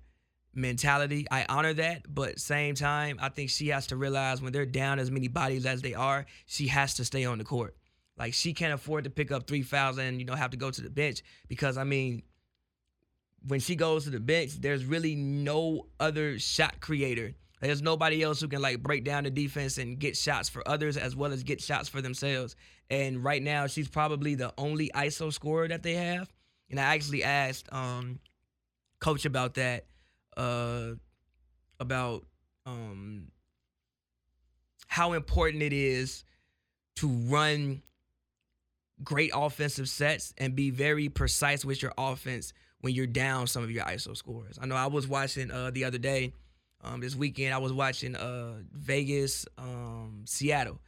mentality. 0.54 1.26
I 1.28 1.44
honor 1.48 1.74
that, 1.74 2.02
but 2.08 2.38
same 2.38 2.76
time 2.76 3.18
I 3.20 3.30
think 3.30 3.50
she 3.50 3.68
has 3.68 3.88
to 3.88 3.96
realize 3.96 4.40
when 4.40 4.52
they're 4.52 4.64
down 4.64 5.00
as 5.00 5.10
many 5.10 5.26
bodies 5.26 5.66
as 5.66 5.82
they 5.82 5.94
are, 5.94 6.24
she 6.46 6.68
has 6.68 6.94
to 6.94 7.04
stay 7.04 7.24
on 7.24 7.38
the 7.38 7.44
court. 7.44 7.76
Like 8.16 8.32
she 8.32 8.52
can't 8.52 8.72
afford 8.72 9.02
to 9.04 9.10
pick 9.10 9.32
up 9.32 9.48
three 9.48 9.62
fouls 9.62 9.98
and 9.98 10.20
you 10.20 10.24
know 10.24 10.36
have 10.36 10.52
to 10.52 10.56
go 10.56 10.70
to 10.70 10.80
the 10.80 10.90
bench 10.90 11.24
because 11.48 11.76
I 11.76 11.82
mean 11.82 12.22
when 13.46 13.60
she 13.60 13.76
goes 13.76 14.04
to 14.04 14.10
the 14.10 14.20
bench, 14.20 14.60
there's 14.60 14.84
really 14.84 15.14
no 15.14 15.86
other 16.00 16.38
shot 16.38 16.80
creator. 16.80 17.34
There's 17.60 17.82
nobody 17.82 18.22
else 18.22 18.40
who 18.40 18.48
can 18.48 18.60
like 18.60 18.82
break 18.82 19.04
down 19.04 19.24
the 19.24 19.30
defense 19.30 19.78
and 19.78 19.98
get 19.98 20.16
shots 20.16 20.48
for 20.48 20.66
others 20.68 20.96
as 20.96 21.14
well 21.16 21.32
as 21.32 21.42
get 21.42 21.60
shots 21.60 21.88
for 21.88 22.02
themselves. 22.02 22.56
And 22.90 23.22
right 23.24 23.42
now, 23.42 23.66
she's 23.66 23.88
probably 23.88 24.34
the 24.34 24.52
only 24.58 24.90
ISO 24.94 25.32
scorer 25.32 25.68
that 25.68 25.82
they 25.82 25.94
have. 25.94 26.30
And 26.70 26.78
I 26.78 26.94
actually 26.94 27.24
asked 27.24 27.72
um, 27.72 28.18
coach 29.00 29.24
about 29.24 29.54
that, 29.54 29.86
uh, 30.36 30.92
about 31.80 32.26
um, 32.66 33.28
how 34.86 35.12
important 35.12 35.62
it 35.62 35.72
is 35.72 36.24
to 36.96 37.08
run 37.08 37.82
great 39.02 39.30
offensive 39.34 39.88
sets 39.88 40.32
and 40.38 40.54
be 40.54 40.70
very 40.70 41.08
precise 41.08 41.64
with 41.64 41.82
your 41.82 41.92
offense 41.98 42.52
when 42.84 42.92
you're 42.94 43.06
down 43.06 43.46
some 43.46 43.62
of 43.62 43.70
your 43.70 43.82
ISO 43.84 44.14
scores. 44.14 44.58
I 44.60 44.66
know 44.66 44.74
I 44.74 44.88
was 44.88 45.08
watching 45.08 45.50
uh, 45.50 45.70
the 45.70 45.84
other 45.84 45.96
day, 45.96 46.34
um, 46.82 47.00
this 47.00 47.16
weekend, 47.16 47.54
I 47.54 47.58
was 47.58 47.72
watching 47.72 48.14
uh, 48.14 48.56
Vegas, 48.72 49.46
um, 49.56 50.24
Seattle. 50.26 50.78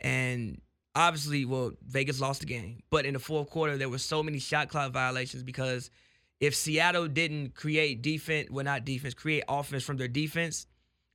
And 0.00 0.62
obviously, 0.94 1.44
well, 1.44 1.72
Vegas 1.86 2.22
lost 2.22 2.40
the 2.40 2.46
game. 2.46 2.82
But 2.88 3.04
in 3.04 3.12
the 3.12 3.20
fourth 3.20 3.50
quarter, 3.50 3.76
there 3.76 3.90
were 3.90 3.98
so 3.98 4.22
many 4.22 4.38
shot 4.38 4.70
clock 4.70 4.92
violations 4.92 5.42
because 5.42 5.90
if 6.40 6.54
Seattle 6.54 7.06
didn't 7.06 7.54
create 7.54 8.00
defense, 8.00 8.48
well, 8.50 8.64
not 8.64 8.86
defense, 8.86 9.12
create 9.12 9.44
offense 9.46 9.84
from 9.84 9.98
their 9.98 10.08
defense, 10.08 10.66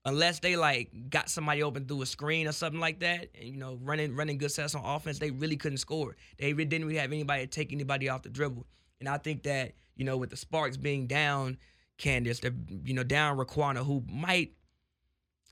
unless 0.06 0.40
they 0.40 0.56
like 0.56 1.10
got 1.10 1.32
somebody 1.32 1.64
open 1.64 1.86
through 1.86 2.04
a 2.04 2.06
screen 2.06 2.48
or 2.48 2.52
something 2.52 2.80
like 2.80 3.00
that, 3.00 3.30
and 3.40 3.50
you 3.50 3.58
know 3.58 3.80
running 3.82 4.16
running 4.16 4.38
good 4.38 4.52
sets 4.52 4.76
on 4.76 4.86
offense, 4.86 5.18
they 5.18 5.32
really 5.32 5.58
couldn't 5.58 5.80
score. 5.80 6.16
They 6.38 6.54
didn't 6.54 6.86
really 6.86 7.00
have 7.00 7.12
anybody 7.12 7.48
take 7.48 7.74
anybody 7.74 8.08
off 8.08 8.22
the 8.22 8.30
dribble. 8.30 8.68
And 9.02 9.10
I 9.10 9.18
think 9.18 9.44
that 9.44 9.74
you 9.98 10.06
know 10.06 10.16
with 10.16 10.30
the 10.30 10.38
Sparks 10.38 10.78
being 10.78 11.08
down, 11.08 11.58
Candace, 11.98 12.40
you 12.86 12.94
know 12.94 13.04
down 13.04 13.38
Riquna, 13.38 13.86
who 13.86 14.04
might 14.10 14.54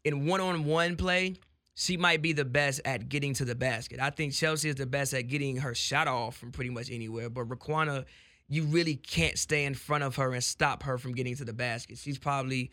in 0.05 0.25
one 0.25 0.39
on 0.39 0.63
one 0.63 0.95
play. 0.95 1.35
She 1.75 1.95
might 1.95 2.21
be 2.21 2.33
the 2.33 2.43
best 2.43 2.81
at 2.83 3.07
getting 3.07 3.33
to 3.35 3.45
the 3.45 3.55
basket. 3.55 4.01
I 4.01 4.09
think 4.09 4.33
Chelsea 4.33 4.67
is 4.67 4.75
the 4.75 4.85
best 4.85 5.13
at 5.13 5.29
getting 5.29 5.57
her 5.57 5.73
shot 5.73 6.09
off 6.09 6.35
from 6.35 6.51
pretty 6.51 6.71
much 6.71 6.91
anywhere. 6.91 7.29
But 7.29 7.47
Riquna, 7.47 8.03
you 8.49 8.65
really 8.65 8.95
can't 8.95 9.37
stay 9.37 9.63
in 9.63 9.75
front 9.75 10.03
of 10.03 10.17
her 10.17 10.33
and 10.33 10.43
stop 10.43 10.83
her 10.83 10.97
from 10.97 11.13
getting 11.13 11.37
to 11.37 11.45
the 11.45 11.53
basket. 11.53 11.97
She's 11.97 12.17
probably 12.17 12.71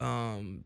um, 0.00 0.64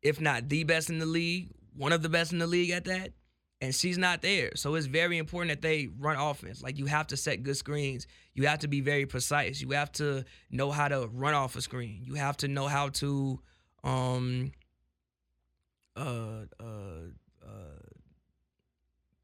if 0.00 0.20
not 0.20 0.48
the 0.48 0.64
best 0.64 0.88
in 0.88 0.98
the 0.98 1.06
league, 1.06 1.50
one 1.76 1.92
of 1.92 2.02
the 2.02 2.08
best 2.08 2.32
in 2.32 2.38
the 2.38 2.46
league 2.46 2.70
at 2.70 2.84
that. 2.84 3.12
And 3.60 3.74
she's 3.74 3.96
not 3.96 4.20
there. 4.20 4.50
So 4.54 4.74
it's 4.74 4.86
very 4.86 5.16
important 5.16 5.48
that 5.50 5.62
they 5.66 5.88
run 5.98 6.16
offense. 6.16 6.62
Like 6.62 6.78
you 6.78 6.86
have 6.86 7.06
to 7.08 7.16
set 7.16 7.42
good 7.42 7.56
screens. 7.56 8.06
You 8.34 8.46
have 8.46 8.58
to 8.60 8.68
be 8.68 8.82
very 8.82 9.06
precise. 9.06 9.62
You 9.62 9.70
have 9.70 9.90
to 9.92 10.24
know 10.50 10.70
how 10.70 10.88
to 10.88 11.08
run 11.12 11.32
off 11.32 11.56
a 11.56 11.62
screen. 11.62 12.02
You 12.04 12.14
have 12.14 12.36
to 12.38 12.48
know 12.48 12.66
how 12.66 12.90
to 12.90 13.40
um 13.82 14.52
uh 15.96 16.44
uh 16.60 16.64
uh 17.42 17.86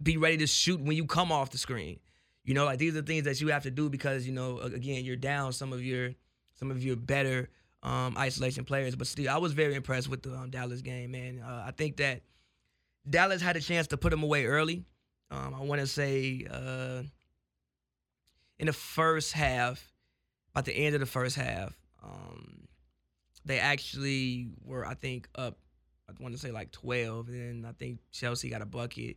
be 0.03 0.17
ready 0.17 0.39
to 0.39 0.47
shoot 0.47 0.81
when 0.81 0.97
you 0.97 1.05
come 1.05 1.31
off 1.31 1.51
the 1.51 1.59
screen. 1.59 2.01
You 2.45 2.55
know, 2.55 2.65
like 2.65 2.79
these 2.79 2.97
are 2.97 3.03
things 3.03 3.25
that 3.25 3.41
you 3.41 3.49
have 3.49 3.63
to 3.65 3.71
do 3.71 3.89
because, 3.89 4.27
you 4.27 4.33
know, 4.33 4.59
again, 4.59 5.05
you're 5.05 5.17
down 5.17 5.53
some 5.53 5.73
of 5.73 5.85
your 5.85 6.13
some 6.55 6.71
of 6.71 6.83
your 6.83 6.97
better 6.97 7.51
um, 7.83 8.17
isolation 8.17 8.65
players. 8.65 8.97
But 8.97 9.07
still, 9.07 9.29
I 9.29 9.37
was 9.37 9.53
very 9.53 9.75
impressed 9.75 10.09
with 10.09 10.23
the 10.23 10.35
um, 10.35 10.51
Dallas 10.51 10.81
game, 10.81 11.13
man. 11.13 11.41
Uh, 11.45 11.65
I 11.67 11.71
think 11.73 11.99
that 11.99 12.23
Dallas 13.09 13.43
had 13.43 13.57
a 13.57 13.61
chance 13.61 13.89
to 13.89 13.97
put 13.97 14.11
them 14.11 14.23
away 14.23 14.47
early. 14.47 14.85
Um, 15.31 15.55
I 15.55 15.63
want 15.63 15.81
to 15.81 15.87
say 15.87 16.47
uh, 16.51 17.03
in 18.59 18.67
the 18.67 18.73
first 18.73 19.33
half, 19.33 19.93
about 20.53 20.67
the 20.67 20.73
end 20.73 20.95
of 20.95 21.01
the 21.01 21.07
first 21.07 21.37
half, 21.37 21.77
um, 22.03 22.69
they 23.45 23.59
actually 23.59 24.51
were, 24.65 24.87
I 24.87 24.95
think, 24.95 25.29
up. 25.35 25.59
I 26.09 26.23
want 26.23 26.35
to 26.35 26.41
say 26.41 26.51
like 26.51 26.71
12, 26.73 27.29
and 27.29 27.67
I 27.67 27.73
think 27.73 28.01
Chelsea 28.11 28.51
got 28.51 28.61
a 28.61 28.67
bucket. 28.67 29.17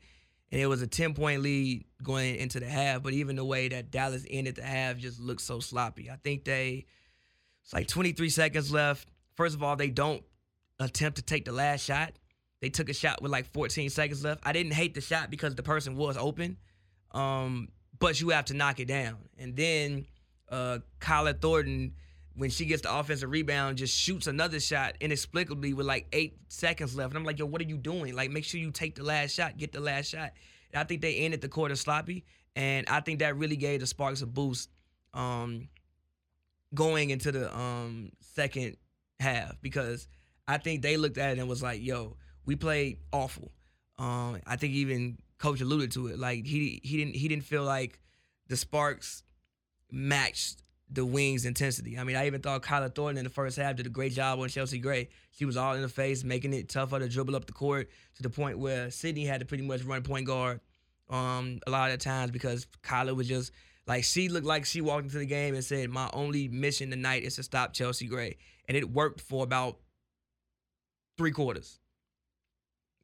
And 0.51 0.61
it 0.61 0.67
was 0.67 0.81
a 0.81 0.87
10 0.87 1.13
point 1.13 1.41
lead 1.41 1.85
going 2.01 2.35
into 2.35 2.59
the 2.59 2.67
half, 2.67 3.03
but 3.03 3.13
even 3.13 3.35
the 3.35 3.43
way 3.43 3.67
that 3.67 3.91
Dallas 3.91 4.25
ended 4.29 4.55
the 4.55 4.63
half 4.63 4.97
just 4.97 5.19
looked 5.19 5.41
so 5.41 5.59
sloppy. 5.59 6.09
I 6.09 6.15
think 6.23 6.45
they 6.45 6.85
it's 7.65 7.73
like 7.73 7.87
23 7.87 8.29
seconds 8.29 8.71
left. 8.71 9.09
First 9.33 9.55
of 9.55 9.63
all, 9.63 9.75
they 9.75 9.89
don't 9.89 10.23
attempt 10.79 11.17
to 11.17 11.23
take 11.23 11.45
the 11.45 11.51
last 11.51 11.83
shot. 11.83 12.13
They 12.61 12.69
took 12.69 12.89
a 12.89 12.93
shot 12.93 13.21
with 13.21 13.31
like 13.31 13.51
14 13.53 13.89
seconds 13.89 14.23
left. 14.23 14.41
I 14.45 14.53
didn't 14.53 14.73
hate 14.73 14.93
the 14.93 15.01
shot 15.01 15.29
because 15.29 15.55
the 15.55 15.63
person 15.63 15.95
was 15.95 16.17
open, 16.17 16.57
um, 17.11 17.69
but 17.99 18.19
you 18.19 18.29
have 18.29 18.45
to 18.45 18.53
knock 18.53 18.79
it 18.79 18.87
down. 18.87 19.17
And 19.37 19.55
then 19.55 20.05
uh, 20.49 20.79
Kayla 20.99 21.39
Thornton, 21.41 21.93
when 22.35 22.49
she 22.49 22.65
gets 22.65 22.81
the 22.81 22.95
offensive 22.95 23.29
rebound, 23.29 23.77
just 23.77 23.97
shoots 23.97 24.27
another 24.27 24.59
shot 24.59 24.95
inexplicably 24.99 25.73
with 25.73 25.85
like 25.85 26.07
eight 26.13 26.37
seconds 26.47 26.95
left. 26.95 27.11
And 27.11 27.17
I'm 27.17 27.23
like, 27.23 27.39
yo, 27.39 27.45
what 27.45 27.61
are 27.61 27.65
you 27.65 27.77
doing? 27.77 28.15
Like, 28.15 28.31
make 28.31 28.45
sure 28.45 28.59
you 28.59 28.71
take 28.71 28.95
the 28.95 29.03
last 29.03 29.33
shot, 29.35 29.57
get 29.57 29.71
the 29.71 29.81
last 29.81 30.09
shot. 30.09 30.31
And 30.73 30.81
I 30.81 30.83
think 30.85 31.01
they 31.01 31.17
ended 31.17 31.41
the 31.41 31.49
quarter 31.49 31.75
sloppy, 31.75 32.25
and 32.55 32.87
I 32.89 33.01
think 33.01 33.19
that 33.19 33.37
really 33.37 33.57
gave 33.57 33.81
the 33.81 33.87
Sparks 33.87 34.21
a 34.21 34.27
boost. 34.27 34.69
Um, 35.13 35.69
going 36.75 37.09
into 37.09 37.31
the 37.31 37.57
um 37.57 38.11
second 38.19 38.75
half 39.19 39.55
because 39.61 40.07
I 40.47 40.57
think 40.57 40.81
they 40.81 40.97
looked 40.97 41.17
at 41.17 41.31
it 41.31 41.39
and 41.39 41.49
was 41.49 41.63
like, 41.63 41.81
"Yo, 41.81 42.17
we 42.45 42.55
played 42.55 42.99
awful." 43.11 43.51
Um, 43.97 44.41
I 44.45 44.55
think 44.57 44.73
even 44.73 45.17
coach 45.37 45.61
alluded 45.61 45.91
to 45.93 46.07
it. 46.07 46.19
Like 46.19 46.45
he 46.45 46.79
he 46.83 46.97
didn't 46.97 47.15
he 47.15 47.27
didn't 47.27 47.45
feel 47.45 47.63
like 47.63 47.99
the 48.47 48.57
Sparks 48.57 49.23
matched 49.91 50.63
the 50.89 51.05
Wings' 51.05 51.45
intensity. 51.45 51.97
I 51.97 52.03
mean, 52.03 52.15
I 52.15 52.27
even 52.27 52.41
thought 52.41 52.61
Kayla 52.61 52.93
Thornton 52.93 53.17
in 53.17 53.23
the 53.23 53.29
first 53.29 53.57
half 53.57 53.75
did 53.75 53.87
a 53.87 53.89
great 53.89 54.13
job 54.13 54.39
on 54.39 54.49
Chelsea 54.49 54.77
Gray. 54.77 55.09
She 55.31 55.45
was 55.45 55.57
all 55.57 55.73
in 55.73 55.81
the 55.81 55.89
face, 55.89 56.23
making 56.23 56.53
it 56.53 56.69
tougher 56.69 56.99
to 56.99 57.09
dribble 57.09 57.35
up 57.35 57.45
the 57.45 57.53
court 57.53 57.89
to 58.15 58.23
the 58.23 58.29
point 58.29 58.59
where 58.59 58.91
Sydney 58.91 59.25
had 59.25 59.39
to 59.39 59.45
pretty 59.45 59.63
much 59.63 59.83
run 59.83 60.03
point 60.03 60.27
guard 60.27 60.59
um, 61.09 61.59
a 61.65 61.71
lot 61.71 61.91
of 61.91 61.99
times 61.99 62.31
because 62.31 62.67
Kayla 62.83 63.15
was 63.15 63.27
just 63.27 63.51
like 63.87 64.03
she 64.03 64.29
looked 64.29 64.45
like 64.45 64.65
she 64.65 64.81
walked 64.81 65.05
into 65.05 65.17
the 65.17 65.25
game 65.25 65.55
and 65.55 65.63
said, 65.63 65.89
"My 65.89 66.09
only 66.13 66.47
mission 66.47 66.89
tonight 66.89 67.23
is 67.23 67.35
to 67.35 67.43
stop 67.43 67.73
Chelsea 67.73 68.07
Gray," 68.07 68.37
and 68.67 68.77
it 68.77 68.89
worked 68.89 69.21
for 69.21 69.43
about 69.43 69.77
three 71.17 71.31
quarters. 71.31 71.79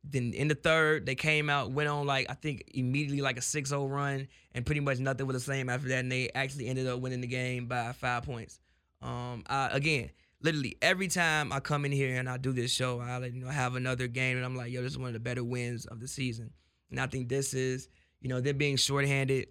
Then 0.04 0.34
in 0.34 0.48
the 0.48 0.56
third, 0.56 1.06
they 1.06 1.16
came 1.16 1.50
out, 1.50 1.72
went 1.72 1.88
on 1.88 2.08
like 2.08 2.28
I 2.30 2.34
think 2.34 2.72
immediately 2.74 3.22
like 3.22 3.38
a 3.38 3.42
6-0 3.42 3.90
run, 3.90 4.28
and 4.54 4.66
pretty 4.66 4.82
much 4.82 5.00
nothing 5.00 5.28
was 5.28 5.36
the 5.36 5.52
same 5.52 5.70
after 5.70 5.88
that. 5.90 6.00
And 6.00 6.12
they 6.12 6.30
actually 6.34 6.68
ended 6.68 6.88
up 6.88 7.00
winning 7.00 7.22
the 7.22 7.28
game 7.28 7.68
by 7.68 7.92
five 7.94 8.24
points. 8.24 8.60
Um, 9.02 9.44
I, 9.48 9.70
again, 9.72 10.10
literally 10.42 10.78
every 10.82 11.08
time 11.08 11.52
I 11.52 11.60
come 11.60 11.86
in 11.86 11.92
here 11.92 12.18
and 12.18 12.28
I 12.28 12.38
do 12.38 12.52
this 12.52 12.72
show, 12.72 13.00
I 13.00 13.24
you 13.26 13.46
know 13.46 13.50
have 13.50 13.76
another 13.76 14.08
game, 14.08 14.38
and 14.38 14.46
I'm 14.46 14.56
like, 14.56 14.72
yo, 14.72 14.82
this 14.82 14.94
is 14.94 14.98
one 14.98 15.08
of 15.08 15.14
the 15.14 15.20
better 15.20 15.44
wins 15.44 15.86
of 15.86 16.00
the 16.00 16.08
season. 16.08 16.52
And 16.90 17.00
I 17.00 17.08
think 17.08 17.30
this 17.30 17.54
is, 17.54 17.88
you 18.22 18.30
know, 18.30 18.42
they're 18.42 18.54
being 18.54 18.76
shorthanded 18.76 19.48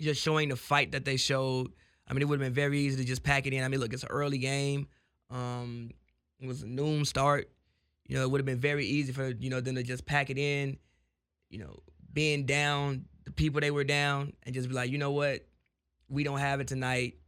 just 0.00 0.22
showing 0.22 0.48
the 0.48 0.56
fight 0.56 0.92
that 0.92 1.04
they 1.04 1.16
showed. 1.16 1.72
I 2.08 2.12
mean, 2.12 2.22
it 2.22 2.24
would 2.26 2.40
have 2.40 2.46
been 2.46 2.54
very 2.54 2.80
easy 2.80 2.96
to 2.96 3.04
just 3.04 3.22
pack 3.22 3.46
it 3.46 3.52
in. 3.52 3.62
I 3.62 3.68
mean, 3.68 3.80
look, 3.80 3.92
it's 3.92 4.02
an 4.02 4.08
early 4.10 4.38
game. 4.38 4.88
Um, 5.30 5.90
it 6.40 6.46
was 6.46 6.62
a 6.62 6.66
noon 6.66 7.04
start. 7.04 7.50
You 8.10 8.16
know, 8.16 8.22
it 8.22 8.30
would 8.32 8.40
have 8.40 8.46
been 8.46 8.58
very 8.58 8.86
easy 8.86 9.12
for 9.12 9.28
you 9.28 9.50
know 9.50 9.60
them 9.60 9.76
to 9.76 9.84
just 9.84 10.04
pack 10.04 10.30
it 10.30 10.36
in. 10.36 10.78
You 11.48 11.60
know, 11.60 11.78
being 12.12 12.44
down, 12.44 13.04
the 13.24 13.30
people 13.30 13.60
they 13.60 13.70
were 13.70 13.84
down, 13.84 14.32
and 14.42 14.52
just 14.52 14.68
be 14.68 14.74
like, 14.74 14.90
you 14.90 14.98
know 14.98 15.12
what, 15.12 15.46
we 16.08 16.24
don't 16.24 16.40
have 16.40 16.58
it 16.58 16.66
tonight. 16.66 17.18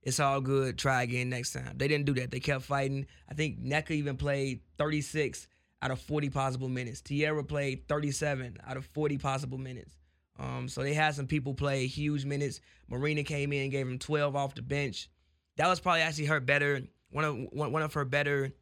It's 0.00 0.18
all 0.18 0.40
good. 0.40 0.78
Try 0.78 1.02
again 1.02 1.28
next 1.28 1.52
time. 1.52 1.74
They 1.76 1.88
didn't 1.88 2.06
do 2.06 2.14
that. 2.14 2.30
They 2.30 2.40
kept 2.40 2.64
fighting. 2.64 3.06
I 3.30 3.34
think 3.34 3.62
Nneka 3.62 3.90
even 3.90 4.16
played 4.16 4.60
36 4.78 5.46
out 5.82 5.90
of 5.90 6.00
40 6.00 6.30
possible 6.30 6.70
minutes. 6.70 7.02
Tierra 7.02 7.44
played 7.44 7.86
37 7.86 8.56
out 8.66 8.78
of 8.78 8.86
40 8.86 9.18
possible 9.18 9.58
minutes. 9.58 9.94
Um, 10.38 10.68
so 10.70 10.82
they 10.82 10.94
had 10.94 11.14
some 11.14 11.26
people 11.26 11.52
play 11.52 11.86
huge 11.86 12.24
minutes. 12.24 12.62
Marina 12.88 13.24
came 13.24 13.52
in 13.52 13.68
gave 13.68 13.86
him 13.86 13.98
12 13.98 14.36
off 14.36 14.54
the 14.54 14.62
bench. 14.62 15.10
That 15.58 15.68
was 15.68 15.80
probably 15.80 16.00
actually 16.00 16.26
her 16.26 16.40
better 16.40 16.80
one 17.10 17.24
of 17.24 17.36
one 17.52 17.82
of 17.82 17.92
her 17.92 18.06
better 18.06 18.54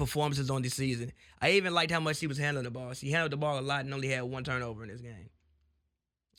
performances 0.00 0.50
on 0.50 0.62
this 0.62 0.74
season. 0.74 1.12
I 1.40 1.52
even 1.52 1.74
liked 1.74 1.92
how 1.92 2.00
much 2.00 2.16
she 2.16 2.26
was 2.26 2.38
handling 2.38 2.64
the 2.64 2.70
ball. 2.70 2.94
She 2.94 3.10
handled 3.10 3.32
the 3.32 3.36
ball 3.36 3.58
a 3.58 3.60
lot 3.60 3.84
and 3.84 3.92
only 3.92 4.08
had 4.08 4.22
one 4.22 4.42
turnover 4.42 4.82
in 4.82 4.88
this 4.88 5.02
game. 5.02 5.28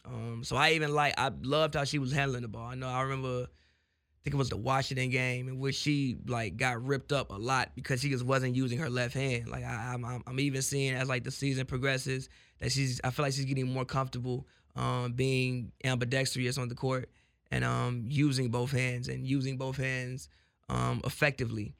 Um, 0.03 0.41
so 0.43 0.55
I 0.55 0.71
even 0.71 0.93
like 0.93 1.13
I 1.17 1.31
loved 1.43 1.75
how 1.75 1.83
she 1.83 1.99
was 1.99 2.11
handling 2.11 2.41
the 2.41 2.47
ball. 2.47 2.65
I 2.65 2.75
know 2.75 2.87
I 2.87 3.01
remember 3.03 3.43
I 3.43 4.19
think 4.23 4.33
it 4.33 4.37
was 4.37 4.49
the 4.49 4.57
Washington 4.57 5.11
game 5.11 5.47
in 5.47 5.59
which 5.59 5.75
she 5.75 6.17
like 6.25 6.57
got 6.57 6.83
ripped 6.83 7.11
up 7.11 7.31
a 7.31 7.35
lot 7.35 7.69
because 7.75 8.01
she 8.01 8.09
just 8.09 8.25
wasn't 8.25 8.55
using 8.55 8.79
her 8.79 8.89
left 8.89 9.13
hand. 9.13 9.47
Like 9.47 9.63
I, 9.63 9.93
am 9.93 10.03
I'm, 10.03 10.23
I'm 10.25 10.39
even 10.39 10.63
seeing 10.63 10.95
as 10.95 11.07
like 11.07 11.23
the 11.23 11.31
season 11.31 11.67
progresses 11.67 12.29
that 12.59 12.71
she's 12.71 12.99
I 13.03 13.11
feel 13.11 13.25
like 13.25 13.33
she's 13.33 13.45
getting 13.45 13.71
more 13.71 13.85
comfortable 13.85 14.47
um, 14.75 15.13
being 15.13 15.71
ambidextrous 15.83 16.57
on 16.57 16.67
the 16.67 16.75
court 16.75 17.11
and 17.51 17.63
um, 17.63 18.05
using 18.07 18.49
both 18.49 18.71
hands 18.71 19.07
and 19.07 19.27
using 19.27 19.57
both 19.57 19.77
hands 19.77 20.29
um, 20.67 21.01
effectively. 21.05 21.75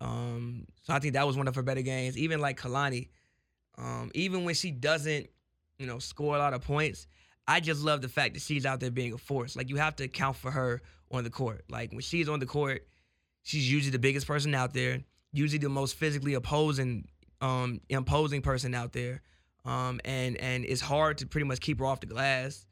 Um, 0.00 0.66
so 0.82 0.92
I 0.92 0.98
think 0.98 1.14
that 1.14 1.26
was 1.26 1.36
one 1.36 1.48
of 1.48 1.54
her 1.54 1.62
better 1.62 1.82
games. 1.82 2.16
Even 2.16 2.40
like 2.40 2.60
Kalani, 2.60 3.08
um, 3.76 4.10
even 4.14 4.44
when 4.44 4.54
she 4.54 4.70
doesn't, 4.70 5.28
you 5.78 5.86
know, 5.86 5.98
score 5.98 6.34
a 6.36 6.38
lot 6.38 6.54
of 6.54 6.62
points, 6.62 7.06
I 7.46 7.60
just 7.60 7.82
love 7.82 8.02
the 8.02 8.08
fact 8.08 8.34
that 8.34 8.42
she's 8.42 8.66
out 8.66 8.80
there 8.80 8.90
being 8.90 9.12
a 9.12 9.18
force. 9.18 9.56
Like 9.56 9.68
you 9.70 9.76
have 9.76 9.96
to 9.96 10.04
account 10.04 10.36
for 10.36 10.50
her 10.50 10.82
on 11.10 11.24
the 11.24 11.30
court. 11.30 11.64
Like 11.68 11.92
when 11.92 12.00
she's 12.00 12.28
on 12.28 12.40
the 12.40 12.46
court, 12.46 12.86
she's 13.42 13.70
usually 13.70 13.90
the 13.90 13.98
biggest 13.98 14.26
person 14.26 14.54
out 14.54 14.74
there, 14.74 15.00
usually 15.32 15.58
the 15.58 15.68
most 15.68 15.96
physically 15.96 16.34
opposing, 16.34 17.08
um, 17.40 17.80
imposing 17.88 18.42
person 18.42 18.74
out 18.74 18.92
there. 18.92 19.22
Um, 19.64 20.00
and 20.04 20.36
and 20.38 20.64
it's 20.64 20.80
hard 20.80 21.18
to 21.18 21.26
pretty 21.26 21.46
much 21.46 21.60
keep 21.60 21.78
her 21.80 21.86
off 21.86 22.00
the 22.00 22.06
glass, 22.06 22.64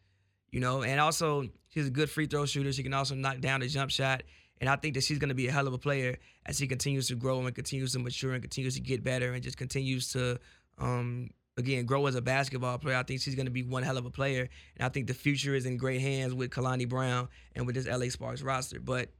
you 0.50 0.60
know. 0.60 0.82
And 0.82 1.00
also, 1.00 1.44
she's 1.68 1.88
a 1.88 1.90
good 1.90 2.08
free 2.08 2.26
throw 2.26 2.46
shooter. 2.46 2.72
She 2.72 2.82
can 2.82 2.94
also 2.94 3.14
knock 3.14 3.40
down 3.40 3.62
a 3.62 3.68
jump 3.68 3.90
shot. 3.90 4.22
And 4.60 4.70
I 4.70 4.76
think 4.76 4.94
that 4.94 5.04
she's 5.04 5.18
going 5.18 5.28
to 5.28 5.34
be 5.34 5.48
a 5.48 5.52
hell 5.52 5.66
of 5.66 5.74
a 5.74 5.78
player 5.78 6.18
as 6.46 6.56
she 6.58 6.66
continues 6.66 7.08
to 7.08 7.14
grow 7.14 7.40
and 7.40 7.54
continues 7.54 7.92
to 7.92 7.98
mature 7.98 8.32
and 8.32 8.42
continues 8.42 8.74
to 8.74 8.80
get 8.80 9.04
better 9.04 9.32
and 9.32 9.42
just 9.42 9.58
continues 9.58 10.12
to, 10.12 10.38
um, 10.78 11.30
again, 11.58 11.84
grow 11.84 12.06
as 12.06 12.14
a 12.14 12.22
basketball 12.22 12.78
player. 12.78 12.96
I 12.96 13.02
think 13.02 13.20
she's 13.20 13.34
going 13.34 13.46
to 13.46 13.52
be 13.52 13.62
one 13.62 13.82
hell 13.82 13.98
of 13.98 14.06
a 14.06 14.10
player. 14.10 14.48
And 14.76 14.86
I 14.86 14.88
think 14.88 15.08
the 15.08 15.14
future 15.14 15.54
is 15.54 15.66
in 15.66 15.76
great 15.76 16.00
hands 16.00 16.32
with 16.32 16.50
Kalani 16.50 16.88
Brown 16.88 17.28
and 17.54 17.66
with 17.66 17.74
this 17.74 17.86
LA 17.86 18.08
Sparks 18.08 18.42
roster. 18.42 18.80
But 18.80 19.10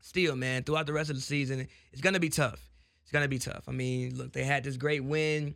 still, 0.00 0.36
man, 0.36 0.64
throughout 0.64 0.86
the 0.86 0.92
rest 0.92 1.08
of 1.08 1.16
the 1.16 1.22
season, 1.22 1.66
it's 1.92 2.02
going 2.02 2.14
to 2.14 2.20
be 2.20 2.28
tough. 2.28 2.60
It's 3.02 3.12
going 3.12 3.24
to 3.24 3.28
be 3.28 3.38
tough. 3.38 3.64
I 3.68 3.72
mean, 3.72 4.16
look, 4.18 4.32
they 4.32 4.44
had 4.44 4.64
this 4.64 4.76
great 4.76 5.02
win 5.02 5.54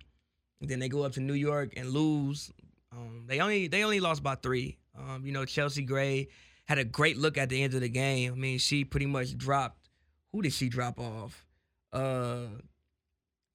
then 0.69 0.79
they 0.79 0.89
go 0.89 1.03
up 1.03 1.13
to 1.13 1.21
New 1.21 1.35
York 1.35 1.75
and 1.77 1.91
lose. 1.91 2.53
Um, 2.93 3.25
they 3.27 3.41
only 3.41 3.69
they 3.69 3.85
only 3.85 4.01
lost 4.01 4.23
by 4.23 4.37
three. 4.37 4.79
Um, 4.97 5.23
you 5.25 5.33
know, 5.33 5.45
Chelsea 5.45 5.83
Gray 5.83 6.29
had 6.65 6.79
a 6.79 6.85
great 6.85 7.17
look 7.19 7.37
at 7.37 7.49
the 7.49 7.63
end 7.63 7.75
of 7.75 7.81
the 7.81 7.89
game. 7.89 8.33
I 8.33 8.37
mean, 8.37 8.59
she 8.59 8.85
pretty 8.85 9.07
much 9.07 9.37
dropped. 9.37 9.89
Who 10.33 10.43
did 10.43 10.53
she 10.53 10.69
drop 10.69 10.99
off? 10.99 11.47
Uh, 11.93 12.47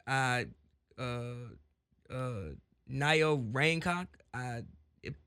I 0.06 0.46
uh 0.98 1.34
uh 2.10 2.34
Nayo 2.92 3.54
Raincock. 3.54 4.08
I 4.34 4.64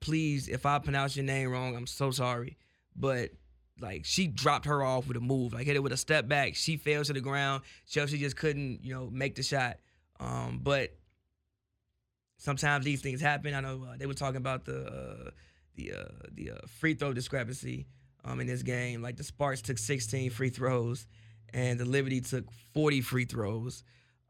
please 0.01 0.49
if 0.49 0.67
I 0.67 0.79
pronounce 0.79 1.17
your 1.17 1.25
name 1.25 1.51
wrong, 1.51 1.77
I'm 1.77 1.87
so 1.87 2.11
sorry. 2.11 2.57
But 2.97 3.31
like 3.81 4.05
she 4.05 4.27
dropped 4.27 4.67
her 4.67 4.83
off 4.83 5.09
with 5.09 5.17
a 5.17 5.21
move, 5.21 5.53
like 5.53 5.67
hit 5.67 5.77
it 5.77 5.83
with 5.83 5.93
a 5.93 5.97
step 5.97 6.29
back. 6.29 6.55
She 6.55 6.77
fell 6.77 7.03
to 7.05 7.13
the 7.13 7.21
ground. 7.21 7.63
Chelsea 7.89 8.19
just 8.19 8.37
couldn't, 8.37 8.85
you 8.85 8.95
know, 8.95 9.09
make 9.11 9.35
the 9.35 9.43
shot. 9.43 9.79
Um, 10.19 10.61
but 10.63 10.95
sometimes 12.37 12.85
these 12.85 13.01
things 13.01 13.21
happen. 13.21 13.55
I 13.55 13.61
know 13.61 13.87
uh, 13.91 13.97
they 13.97 14.07
were 14.07 14.15
talking 14.15 14.37
about 14.37 14.65
the 14.65 14.87
uh, 14.87 15.31
the 15.77 15.93
uh, 15.93 16.05
the 16.33 16.53
uh, 16.53 16.59
free 16.67 16.95
throw 16.95 17.13
discrepancy 17.13 17.87
um, 18.25 18.41
in 18.41 18.47
this 18.47 18.63
game. 18.63 19.03
Like 19.03 19.17
the 19.17 19.25
Sparks 19.25 19.63
took 19.63 19.79
16 19.79 20.31
free 20.31 20.51
throws, 20.51 21.07
and 21.53 21.79
the 21.79 21.85
Liberty 21.85 22.21
took 22.21 22.51
40 22.75 23.01
free 23.01 23.25
throws. 23.25 23.85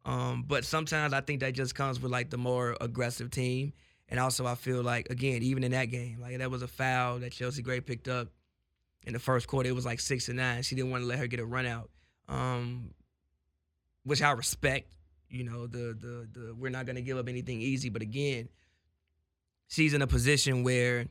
Um, 0.05 0.45
but 0.47 0.65
sometimes 0.65 1.13
I 1.13 1.21
think 1.21 1.41
that 1.41 1.53
just 1.53 1.75
comes 1.75 2.01
with 2.01 2.11
like 2.11 2.31
the 2.31 2.39
more 2.39 2.77
aggressive 2.81 3.31
team. 3.31 3.73
And 4.09 4.19
also, 4.19 4.45
I 4.45 4.55
feel 4.55 4.83
like 4.83 5.09
again, 5.11 5.43
even 5.43 5.63
in 5.63 5.73
that 5.73 5.87
game, 5.87 6.19
like 6.21 6.39
that 6.39 6.51
was 6.51 6.63
a 6.63 6.69
foul 6.69 7.21
that 7.21 7.33
Chelsea 7.33 7.63
Gray 7.63 7.81
picked 7.81 8.09
up 8.09 8.29
in 9.07 9.13
the 9.13 9.19
first 9.19 9.47
quarter. 9.47 9.69
It 9.69 9.75
was 9.75 9.87
like 9.87 10.01
six 10.01 10.27
to 10.27 10.33
nine. 10.33 10.63
She 10.63 10.75
didn't 10.75 10.91
want 10.91 11.03
to 11.05 11.07
let 11.07 11.19
her 11.19 11.27
get 11.27 11.39
a 11.39 11.45
run 11.45 11.67
out, 11.67 11.91
um, 12.29 12.91
which 14.05 14.23
I 14.23 14.33
respect. 14.33 14.93
You 15.29 15.45
know, 15.45 15.69
the 15.69 15.97
the 15.99 16.29
the 16.33 16.55
we're 16.55 16.71
not 16.71 16.87
gonna 16.87 17.03
give 17.03 17.19
up 17.19 17.29
anything 17.29 17.61
easy. 17.61 17.89
But 17.89 18.03
again, 18.03 18.49
she's 19.69 19.95
in 19.95 20.03
a 20.03 20.09
position 20.09 20.65
where 20.65 21.07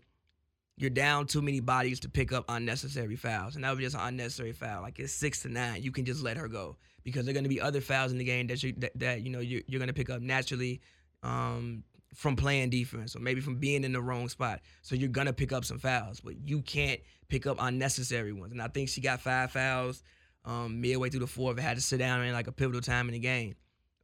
you're 0.80 0.90
down 0.90 1.28
too 1.28 1.42
many 1.42 1.60
bodies 1.60 2.00
to 2.00 2.10
pick 2.10 2.32
up 2.32 2.46
unnecessary 2.48 3.18
fouls, 3.18 3.56
and 3.56 3.66
that 3.66 3.72
was 3.72 3.80
just 3.80 3.96
an 3.96 4.02
unnecessary 4.02 4.54
foul. 4.54 4.82
Like 4.82 4.98
it's 4.98 5.14
six 5.14 5.42
to 5.42 5.50
nine, 5.50 5.84
you 5.84 5.92
can 5.92 6.06
just 6.06 6.24
let 6.24 6.38
her 6.38 6.48
go 6.48 6.78
because 7.04 7.26
there 7.26 7.32
are 7.32 7.34
going 7.34 7.44
to 7.44 7.50
be 7.50 7.60
other 7.60 7.82
fouls 7.82 8.14
in 8.14 8.18
the 8.18 8.24
game 8.24 8.48
that 8.48 8.64
you 8.64 8.74
that, 8.78 8.98
that 8.98 9.22
you 9.22 9.30
know 9.30 9.40
you're, 9.40 9.62
you're 9.68 9.80
going 9.80 9.90
to 9.90 9.94
pick 9.94 10.10
up 10.10 10.22
naturally 10.22 10.80
um, 11.22 11.84
from 12.16 12.38
playing 12.38 12.70
defense 12.70 13.14
or 13.14 13.20
maybe 13.20 13.42
from 13.42 13.56
being 13.56 13.84
in 13.84 13.92
the 13.92 14.02
wrong 14.02 14.30
spot. 14.30 14.62
So 14.82 14.96
you're 14.96 15.10
going 15.10 15.28
to 15.28 15.34
pick 15.34 15.52
up 15.52 15.66
some 15.66 15.80
fouls, 15.80 16.22
but 16.22 16.36
you 16.48 16.62
can't 16.62 17.02
pick 17.28 17.46
up 17.46 17.58
unnecessary 17.60 18.32
ones. 18.32 18.54
And 18.54 18.62
I 18.62 18.70
think 18.70 18.88
she 18.88 19.02
got 19.02 19.20
five 19.20 19.52
fouls 19.52 20.02
um, 20.46 20.80
midway 20.80 21.10
through 21.10 21.20
the 21.20 21.28
fourth. 21.28 21.58
It 21.58 21.62
had 21.62 21.76
to 21.76 21.84
sit 21.84 21.98
down 21.98 22.24
in 22.24 22.34
like 22.34 22.48
a 22.48 22.54
pivotal 22.54 22.82
time 22.82 23.10
in 23.10 23.14
the 23.14 23.20
game. 23.20 23.56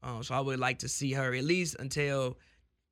Um, 0.03 0.23
so 0.23 0.35
I 0.35 0.41
would 0.41 0.59
like 0.59 0.79
to 0.79 0.89
see 0.89 1.13
her 1.13 1.33
at 1.33 1.43
least 1.45 1.77
until 1.79 2.37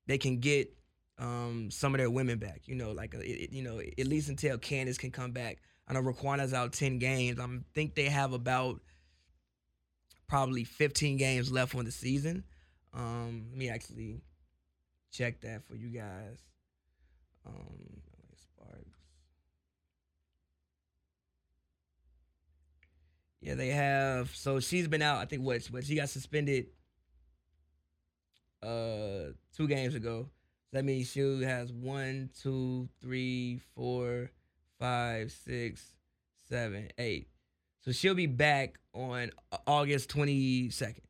they 0.08 0.18
can 0.18 0.40
get 0.40 0.74
um, 1.20 1.70
some 1.72 1.93
of 1.93 2.00
their 2.00 2.10
women 2.10 2.39
back. 2.39 2.62
You 2.65 2.75
know, 2.75 2.91
like 2.91 3.13
it, 3.13 3.51
you 3.51 3.63
know, 3.63 3.79
at 3.79 4.08
least 4.08 4.29
until 4.29 4.58
Candace 4.58 4.98
can 4.98 5.12
come 5.12 5.32
back. 5.32 5.60
I 5.88 5.93
know 5.93 6.01
Riquna's 6.01 6.53
out 6.53 6.74
ten 6.74 7.00
games. 7.00 7.39
I 7.39 7.48
think 7.74 7.96
they 7.96 8.05
have 8.05 8.34
about 8.34 8.79
probably 10.27 10.63
15 10.63 11.17
games 11.17 11.51
left 11.51 11.75
on 11.75 11.86
the 11.86 11.91
season. 11.91 12.43
Um, 12.93 13.46
let 13.51 13.58
me 13.58 13.70
actually 13.70 14.22
check 15.12 15.41
that 15.41 15.63
for 15.67 15.75
you 15.75 15.89
guys. 15.89 16.39
Um, 17.46 18.01
Sparks. 18.36 18.98
Yeah, 23.41 23.55
they 23.55 23.70
have. 23.70 24.36
So 24.36 24.60
she's 24.60 24.88
been 24.88 25.01
out. 25.01 25.20
I 25.20 25.25
think 25.25 25.43
what? 25.43 25.63
What 25.67 25.84
she 25.86 25.96
got 25.96 26.10
suspended. 26.10 26.67
Uh, 28.62 29.34
two 29.55 29.67
games 29.67 29.93
ago. 29.93 30.29
So 30.74 30.80
that 30.80 30.86
means 30.86 31.12
she 31.12 31.44
has 31.44 31.72
one, 31.72 32.32
two, 32.42 32.89
three, 33.00 33.62
four, 33.75 34.32
five, 34.80 35.32
six, 35.32 35.94
seven, 36.50 36.89
eight. 36.98 37.27
So 37.82 37.92
she'll 37.92 38.15
be 38.15 38.25
back 38.25 38.80
on 38.92 39.30
August 39.68 40.10
22nd, 40.10 41.03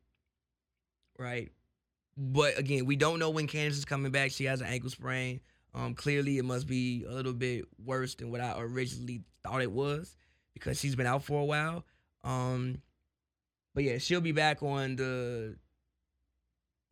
right? 1.18 1.50
But 2.14 2.58
again, 2.58 2.84
we 2.84 2.96
don't 2.96 3.18
know 3.18 3.30
when 3.30 3.46
Candace 3.46 3.78
is 3.78 3.86
coming 3.86 4.12
back. 4.12 4.32
She 4.32 4.44
has 4.44 4.60
an 4.60 4.66
ankle 4.66 4.90
sprain. 4.90 5.40
Um, 5.74 5.94
clearly, 5.94 6.36
it 6.36 6.44
must 6.44 6.66
be 6.66 7.06
a 7.08 7.12
little 7.12 7.32
bit 7.32 7.64
worse 7.82 8.14
than 8.16 8.30
what 8.30 8.42
I 8.42 8.56
originally 8.58 9.22
thought 9.42 9.62
it 9.62 9.72
was 9.72 10.14
because 10.52 10.78
she's 10.78 10.94
been 10.94 11.06
out 11.06 11.24
for 11.24 11.40
a 11.40 11.44
while. 11.44 11.86
Um, 12.22 12.82
but 13.74 13.84
yeah, 13.84 13.96
she'll 13.96 14.20
be 14.20 14.32
back 14.32 14.62
on 14.62 14.96
the 14.96 15.56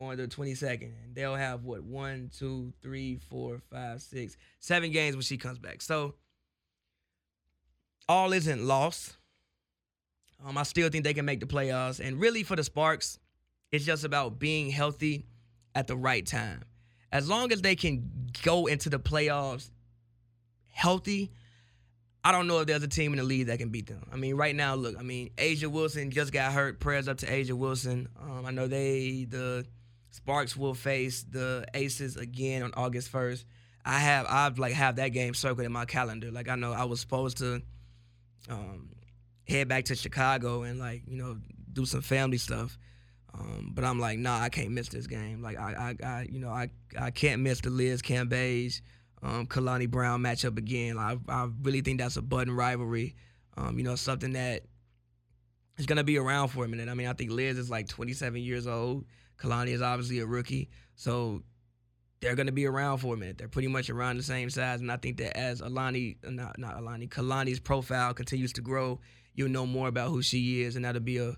on 0.03 0.17
the 0.17 0.27
22nd, 0.27 0.91
and 1.03 1.15
they'll 1.15 1.35
have 1.35 1.63
what 1.63 1.83
one, 1.83 2.29
two, 2.37 2.73
three, 2.81 3.19
four, 3.29 3.61
five, 3.71 4.01
six, 4.01 4.37
seven 4.59 4.91
games 4.91 5.15
when 5.15 5.23
she 5.23 5.37
comes 5.37 5.59
back. 5.59 5.81
So 5.81 6.15
all 8.07 8.33
isn't 8.33 8.65
lost. 8.65 9.17
Um, 10.45 10.57
I 10.57 10.63
still 10.63 10.89
think 10.89 11.03
they 11.03 11.13
can 11.13 11.25
make 11.25 11.39
the 11.39 11.45
playoffs. 11.45 12.05
And 12.05 12.19
really, 12.19 12.43
for 12.43 12.55
the 12.55 12.63
Sparks, 12.63 13.19
it's 13.71 13.85
just 13.85 14.03
about 14.03 14.39
being 14.39 14.69
healthy 14.69 15.25
at 15.73 15.87
the 15.87 15.95
right 15.95 16.25
time. 16.25 16.63
As 17.11 17.29
long 17.29 17.51
as 17.51 17.61
they 17.61 17.75
can 17.75 18.09
go 18.41 18.65
into 18.65 18.89
the 18.89 18.99
playoffs 18.99 19.69
healthy, 20.71 21.31
I 22.23 22.31
don't 22.31 22.47
know 22.47 22.59
if 22.59 22.67
there's 22.67 22.83
a 22.83 22.87
team 22.87 23.13
in 23.13 23.17
the 23.17 23.23
league 23.23 23.47
that 23.47 23.59
can 23.59 23.69
beat 23.69 23.87
them. 23.87 24.05
I 24.11 24.15
mean, 24.15 24.35
right 24.35 24.55
now, 24.55 24.75
look, 24.75 24.97
I 24.97 25.03
mean, 25.03 25.29
A'ja 25.37 25.67
Wilson 25.67 26.09
just 26.09 26.31
got 26.31 26.53
hurt. 26.53 26.79
Prayers 26.79 27.07
up 27.07 27.17
to 27.17 27.25
A'ja 27.25 27.51
Wilson. 27.51 28.07
Um, 28.21 28.45
I 28.45 28.51
know 28.51 28.67
they, 28.67 29.27
the 29.29 29.65
Sparks 30.13 30.55
will 30.55 30.75
face 30.75 31.23
the 31.23 31.65
Aces 31.73 32.17
again 32.17 32.61
on 32.61 32.71
August 32.75 33.11
1st. 33.11 33.45
I 33.83 33.97
have, 33.97 34.27
I've 34.29 34.59
like 34.59 34.73
have 34.73 34.97
that 34.97 35.09
game 35.09 35.33
circled 35.33 35.65
in 35.65 35.71
my 35.71 35.85
calendar. 35.85 36.29
Like 36.29 36.47
I 36.47 36.55
know 36.55 36.71
I 36.71 36.83
was 36.83 36.99
supposed 36.99 37.39
to 37.39 37.63
um, 38.47 38.89
head 39.47 39.67
back 39.67 39.85
to 39.85 39.95
Chicago 39.95 40.61
and 40.61 40.77
like 40.77 41.01
you 41.07 41.17
know 41.17 41.37
do 41.73 41.85
some 41.85 42.01
family 42.01 42.37
stuff. 42.37 42.77
Um, 43.33 43.71
but 43.73 43.83
I'm 43.83 43.99
like, 43.99 44.19
nah, 44.19 44.39
I 44.39 44.49
can't 44.49 44.69
miss 44.69 44.89
this 44.89 45.07
game. 45.07 45.41
Like 45.41 45.57
I, 45.57 45.95
I, 45.99 46.05
I 46.05 46.27
you 46.29 46.39
know, 46.39 46.49
I, 46.49 46.69
I 46.97 47.09
can't 47.09 47.41
miss 47.41 47.61
the 47.61 47.71
Liz 47.71 48.03
Cambage, 48.03 48.81
um, 49.23 49.47
Kalani 49.47 49.89
Brown 49.89 50.21
matchup 50.21 50.59
again. 50.59 50.95
Like, 50.95 51.17
I, 51.27 51.33
I 51.33 51.49
really 51.63 51.81
think 51.81 51.99
that's 51.99 52.17
a 52.17 52.21
button 52.21 52.55
rivalry. 52.55 53.15
Um, 53.57 53.79
you 53.79 53.83
know, 53.83 53.95
something 53.95 54.33
that 54.33 54.61
is 55.79 55.87
gonna 55.87 56.03
be 56.03 56.19
around 56.19 56.49
for 56.49 56.65
a 56.65 56.67
minute. 56.67 56.87
I 56.87 56.93
mean, 56.93 57.07
I 57.07 57.13
think 57.13 57.31
Liz 57.31 57.57
is 57.57 57.71
like 57.71 57.87
27 57.87 58.39
years 58.39 58.67
old. 58.67 59.05
Kalani 59.43 59.69
is 59.69 59.81
obviously 59.81 60.19
a 60.19 60.25
rookie, 60.25 60.69
so 60.95 61.43
they're 62.21 62.35
gonna 62.35 62.53
be 62.53 62.65
around 62.65 62.99
for 62.99 63.13
a 63.13 63.17
minute. 63.17 63.37
They're 63.37 63.49
pretty 63.49 63.67
much 63.67 63.89
around 63.89 64.17
the 64.17 64.23
same 64.23 64.49
size, 64.49 64.79
and 64.79 64.91
I 64.91 64.97
think 64.97 65.17
that 65.17 65.37
as 65.37 65.59
Alani, 65.59 66.17
not 66.23 66.57
not 66.57 66.77
Alani, 66.77 67.07
Kalani's 67.07 67.59
profile 67.59 68.13
continues 68.13 68.53
to 68.53 68.61
grow, 68.61 68.99
you'll 69.33 69.49
know 69.49 69.65
more 69.65 69.87
about 69.87 70.09
who 70.09 70.21
she 70.21 70.61
is, 70.61 70.75
and 70.75 70.85
that'll 70.85 71.01
be 71.01 71.17
a 71.17 71.35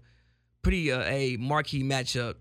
pretty 0.62 0.92
uh, 0.92 1.02
a 1.04 1.38
marquee 1.38 1.84
matchup 1.84 2.36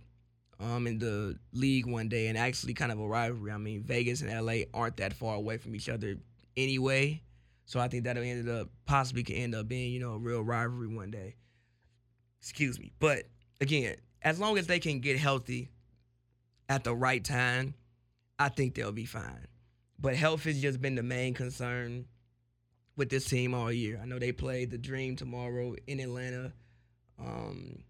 um, 0.61 0.87
in 0.87 0.99
the 0.99 1.39
league 1.53 1.87
one 1.87 2.09
day, 2.09 2.27
and 2.27 2.37
actually 2.37 2.75
kind 2.75 2.93
of 2.93 3.01
a 3.01 3.07
rivalry. 3.07 3.51
I 3.51 3.57
mean, 3.57 3.83
Vegas 3.83 4.21
and 4.21 4.31
LA 4.31 4.65
aren't 4.75 4.99
that 4.99 5.15
far 5.15 5.35
away 5.37 5.57
from 5.57 5.75
each 5.75 5.89
other 5.89 6.17
anyway, 6.57 7.23
so 7.65 7.81
I 7.81 7.89
think 7.89 8.05
that'll 8.05 8.23
end 8.23 8.49
up 8.49 8.69
possibly 8.85 9.23
could 9.23 9.37
end 9.37 9.55
up 9.55 9.67
being 9.67 9.93
you 9.93 10.01
know 10.01 10.13
a 10.13 10.19
real 10.19 10.43
rivalry 10.43 10.89
one 10.89 11.11
day. 11.11 11.37
Excuse 12.43 12.79
me, 12.79 12.93
but 12.99 13.25
again, 13.63 13.97
as 14.25 14.41
long 14.41 14.59
as 14.59 14.67
they 14.67 14.81
can 14.81 15.01
get 15.01 15.19
healthy 15.19 15.71
at 16.69 16.83
the 16.83 16.95
right 16.95 17.23
time, 17.23 17.75
I 18.39 18.49
think 18.49 18.75
they'll 18.75 18.91
be 18.91 19.05
fine. 19.05 19.47
But 19.99 20.17
health 20.17 20.45
has 20.45 20.61
just 20.61 20.81
been 20.81 20.95
the 20.97 21.03
main 21.03 21.35
concern 21.35 22.07
with 22.97 23.11
this 23.11 23.27
team 23.27 23.55
all 23.55 23.71
year. 23.71 24.01
I 24.03 24.07
know 24.07 24.19
they 24.19 24.33
play 24.33 24.65
the 24.65 24.79
Dream 24.79 25.15
tomorrow 25.15 25.77
in 25.87 26.01
Atlanta. 26.01 26.53
Um, 27.19 27.85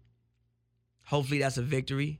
hopefully 1.05 1.39
that's 1.39 1.57
a 1.57 1.61
victory. 1.61 2.19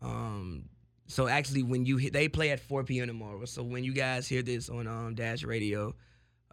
Um, 0.00 0.70
so 1.06 1.28
actually, 1.28 1.62
when 1.62 1.84
you 1.84 2.10
they 2.10 2.28
play 2.28 2.50
at 2.50 2.60
4 2.60 2.84
p.m. 2.84 3.06
tomorrow. 3.06 3.44
So 3.44 3.62
when 3.62 3.84
you 3.84 3.92
guys 3.92 4.26
hear 4.26 4.42
this 4.42 4.68
on 4.68 4.86
um, 4.86 5.14
Dash 5.14 5.44
Radio, 5.44 5.94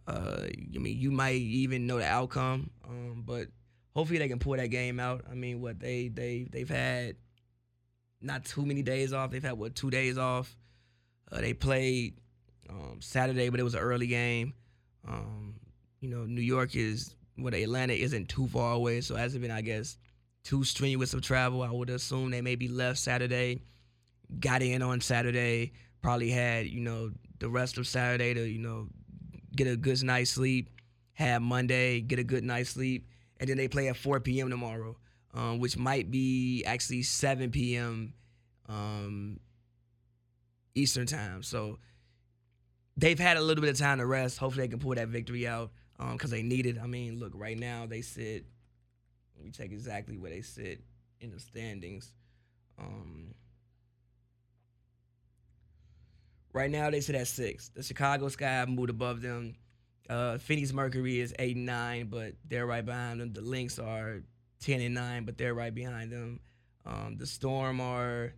uh, 0.08 0.42
I 0.44 0.78
mean 0.78 0.98
you 0.98 1.12
might 1.12 1.36
even 1.36 1.88
know 1.88 1.98
the 1.98 2.06
outcome. 2.06 2.70
Um, 2.88 3.24
but 3.26 3.48
hopefully 3.96 4.20
they 4.20 4.28
can 4.28 4.40
pull 4.40 4.58
that 4.58 4.68
game 4.68 5.00
out. 5.00 5.26
I 5.30 5.36
mean, 5.36 5.62
what 5.62 5.80
they 5.80 6.08
they 6.08 6.48
they've 6.52 6.70
had 6.70 7.16
not 8.22 8.46
too 8.46 8.66
many 8.66 8.82
days 8.82 9.14
off. 9.14 9.32
They've 9.32 9.44
had 9.44 9.58
what 9.58 9.76
two 9.76 9.90
days 9.90 10.18
off. 10.18 10.56
Uh, 11.32 11.42
they 11.42 11.54
played 11.54 12.16
um, 12.70 12.98
Saturday, 13.00 13.50
but 13.50 13.60
it 13.60 13.64
was 13.64 13.76
an 13.76 13.82
early 13.82 14.08
game. 14.08 14.54
Um, 15.08 15.56
you 16.02 16.10
know, 16.10 16.26
New 16.26 16.42
York 16.42 16.76
is 16.76 17.16
what 17.36 17.54
well, 17.54 17.62
Atlanta 17.62 17.94
isn't 17.94 18.30
too 18.30 18.48
far 18.48 18.74
away, 18.74 19.02
so 19.02 19.16
hasn't 19.16 19.42
been, 19.42 19.52
I 19.52 19.62
guess, 19.62 19.98
too 20.44 20.64
strenuous 20.64 21.14
of 21.14 21.22
travel. 21.22 21.62
I 21.62 21.72
would 21.72 21.90
assume 21.90 22.32
they 22.32 22.42
maybe 22.42 22.68
left 22.68 23.00
Saturday, 23.00 23.62
got 24.40 24.62
in 24.62 24.82
on 24.82 25.02
Saturday, 25.02 25.74
probably 26.02 26.30
had 26.30 26.68
you 26.68 26.82
know 26.82 27.12
the 27.40 27.50
rest 27.50 27.78
of 27.78 27.88
Saturday 27.88 28.34
to 28.34 28.44
you 28.44 28.60
know 28.60 28.88
get 29.56 29.68
a 29.68 29.76
good 29.76 30.02
night's 30.04 30.32
sleep, 30.32 30.70
have 31.14 31.42
Monday 31.42 32.02
get 32.02 32.20
a 32.20 32.24
good 32.24 32.44
night's 32.44 32.72
sleep, 32.72 33.08
and 33.40 33.50
then 33.50 33.58
they 33.58 33.68
play 33.68 33.88
at 33.88 33.98
4 33.98 34.20
p.m. 34.20 34.50
tomorrow, 34.50 34.98
um, 35.34 35.60
which 35.60 35.78
might 35.78 36.12
be 36.12 36.64
actually 36.66 37.04
7 37.04 37.52
p.m. 37.52 38.14
Um, 38.68 39.40
Eastern 40.76 41.06
time. 41.06 41.44
So 41.44 41.80
they've 42.98 43.20
had 43.20 43.38
a 43.38 43.42
little 43.42 43.62
bit 43.62 43.70
of 43.70 43.78
time 43.78 44.00
to 44.00 44.06
rest. 44.06 44.38
Hopefully, 44.38 44.66
they 44.66 44.70
can 44.70 44.80
pull 44.80 44.96
that 44.96 45.08
victory 45.08 45.48
out 45.48 45.72
because 45.98 46.32
um, 46.32 46.38
they 46.38 46.44
need 46.44 46.66
it. 46.66 46.78
I 46.82 46.88
mean, 46.88 47.20
look, 47.20 47.32
right 47.36 47.58
now 47.58 47.86
they 47.86 48.02
sit. 48.02 48.46
We 49.42 49.52
take 49.52 49.72
exactly 49.72 50.18
where 50.18 50.32
they 50.32 50.42
sit 50.42 50.82
in 51.22 51.32
the 51.32 51.40
standings. 51.40 52.14
Um, 52.78 53.34
right 56.54 56.70
now 56.70 56.90
they 56.90 57.02
sit 57.02 57.16
at 57.16 57.28
six. 57.28 57.70
The 57.70 57.84
Chicago 57.84 58.28
Sky 58.30 58.66
moved 58.68 58.90
above 58.90 59.22
them. 59.22 59.56
Uh, 60.10 60.40
Phoenix 60.40 60.74
Mercury 60.74 61.20
is 61.20 61.34
eight 61.38 61.56
and 61.56 61.66
nine, 61.66 62.08
but 62.08 62.34
they're 62.48 62.66
right 62.66 62.86
behind 62.86 63.22
them. 63.22 63.32
The 63.32 63.42
Lynx 63.42 63.78
are 63.78 64.24
ten 64.60 64.82
and 64.82 64.96
nine, 64.96 65.24
but 65.26 65.38
they're 65.38 65.54
right 65.54 65.74
behind 65.74 66.12
them. 66.12 66.40
Um, 66.86 67.18
the 67.18 67.28
Storm 67.28 67.80
are 67.80 68.34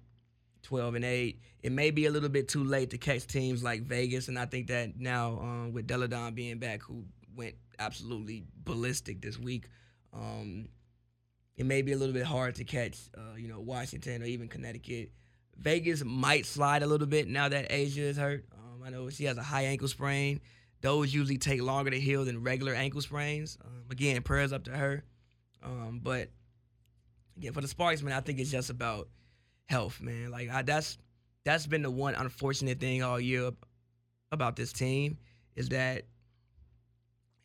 twelve 0.64 0.96
and 0.96 1.06
eight. 1.06 1.42
It 1.64 1.72
may 1.72 1.92
be 1.92 2.08
a 2.08 2.12
little 2.12 2.30
bit 2.30 2.50
too 2.50 2.64
late 2.64 2.90
to 2.90 2.98
catch 2.98 3.26
teams 3.26 3.64
like 3.64 3.84
Vegas, 3.84 4.28
and 4.28 4.38
I 4.38 4.46
think 4.46 4.68
that 4.68 5.00
now 5.00 5.40
um, 5.40 5.72
with 5.72 5.88
Delle 5.88 6.08
Donne 6.08 6.34
being 6.34 6.60
back, 6.60 6.82
who 6.82 7.06
went 7.36 7.56
absolutely 7.80 8.44
ballistic 8.66 9.22
this 9.22 9.40
week, 9.40 9.70
um, 10.14 10.68
it 11.56 11.66
may 11.66 11.82
be 11.82 11.94
a 11.94 11.98
little 11.98 12.14
bit 12.14 12.26
hard 12.26 12.56
to 12.56 12.66
catch. 12.66 12.98
Uh, 13.18 13.36
you 13.38 13.48
know, 13.48 13.62
Washington 13.62 14.22
or 14.22 14.26
even 14.26 14.48
Connecticut. 14.50 15.12
Vegas 15.58 16.04
might 16.04 16.46
slide 16.46 16.82
a 16.82 16.88
little 16.88 17.08
bit 17.08 17.28
now 17.28 17.48
that 17.48 17.70
A'ja 17.70 17.98
is 17.98 18.18
hurt. 18.18 18.46
Um, 18.54 18.82
I 18.84 18.90
know 18.90 19.10
she 19.10 19.26
has 19.26 19.38
a 19.38 19.44
high 19.44 19.64
ankle 19.64 19.88
sprain. 19.88 20.42
Those 20.82 21.14
usually 21.14 21.38
take 21.38 21.62
longer 21.62 21.92
to 21.92 22.00
heal 22.00 22.26
than 22.26 22.44
regular 22.44 22.74
ankle 22.74 23.02
sprains. 23.02 23.58
Um, 23.64 23.84
again, 23.92 24.22
prayers 24.24 24.52
up 24.52 24.64
to 24.66 24.72
her. 24.72 25.04
Um, 25.64 26.00
but 26.02 26.30
again, 27.38 27.54
for 27.54 27.62
the 27.62 27.68
Sparks, 27.68 28.02
man, 28.02 28.14
I 28.14 28.22
think 28.22 28.40
it's 28.40 28.52
just 28.52 28.70
about 28.70 29.08
health, 29.68 30.02
man. 30.02 30.32
Like 30.32 30.50
I, 30.50 30.64
that's 30.64 30.98
that's 31.44 31.68
been 31.68 31.84
the 31.84 31.92
one 31.92 32.16
unfortunate 32.16 32.80
thing 32.80 33.04
all 33.04 33.20
year 33.20 33.52
about 34.32 34.56
this 34.56 34.74
team 34.74 35.18
is 35.56 35.70
that 35.70 36.04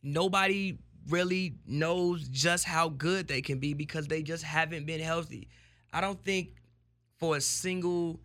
nobody 0.02 0.78
really 1.08 1.54
knows 1.66 2.28
just 2.28 2.64
how 2.64 2.88
good 2.88 3.28
they 3.28 3.40
can 3.42 3.58
be 3.58 3.74
because 3.74 4.06
they 4.06 4.22
just 4.22 4.42
haven't 4.42 4.86
been 4.86 5.00
healthy. 5.00 5.48
I 5.92 6.00
don't 6.00 6.22
think 6.24 6.54
for 7.18 7.36
a 7.36 7.40
single 7.40 8.20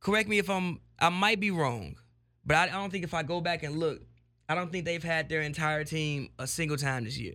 correct 0.00 0.28
me 0.28 0.38
if 0.38 0.50
I'm 0.50 0.80
I 0.98 1.08
might 1.08 1.40
be 1.40 1.50
wrong, 1.50 1.96
but 2.44 2.56
I, 2.56 2.64
I 2.64 2.72
don't 2.72 2.90
think 2.90 3.04
if 3.04 3.14
I 3.14 3.22
go 3.22 3.40
back 3.40 3.62
and 3.62 3.78
look, 3.78 4.02
I 4.48 4.54
don't 4.54 4.70
think 4.70 4.84
they've 4.84 5.02
had 5.02 5.28
their 5.28 5.40
entire 5.40 5.84
team 5.84 6.28
a 6.38 6.46
single 6.46 6.76
time 6.76 7.04
this 7.04 7.18
year. 7.18 7.34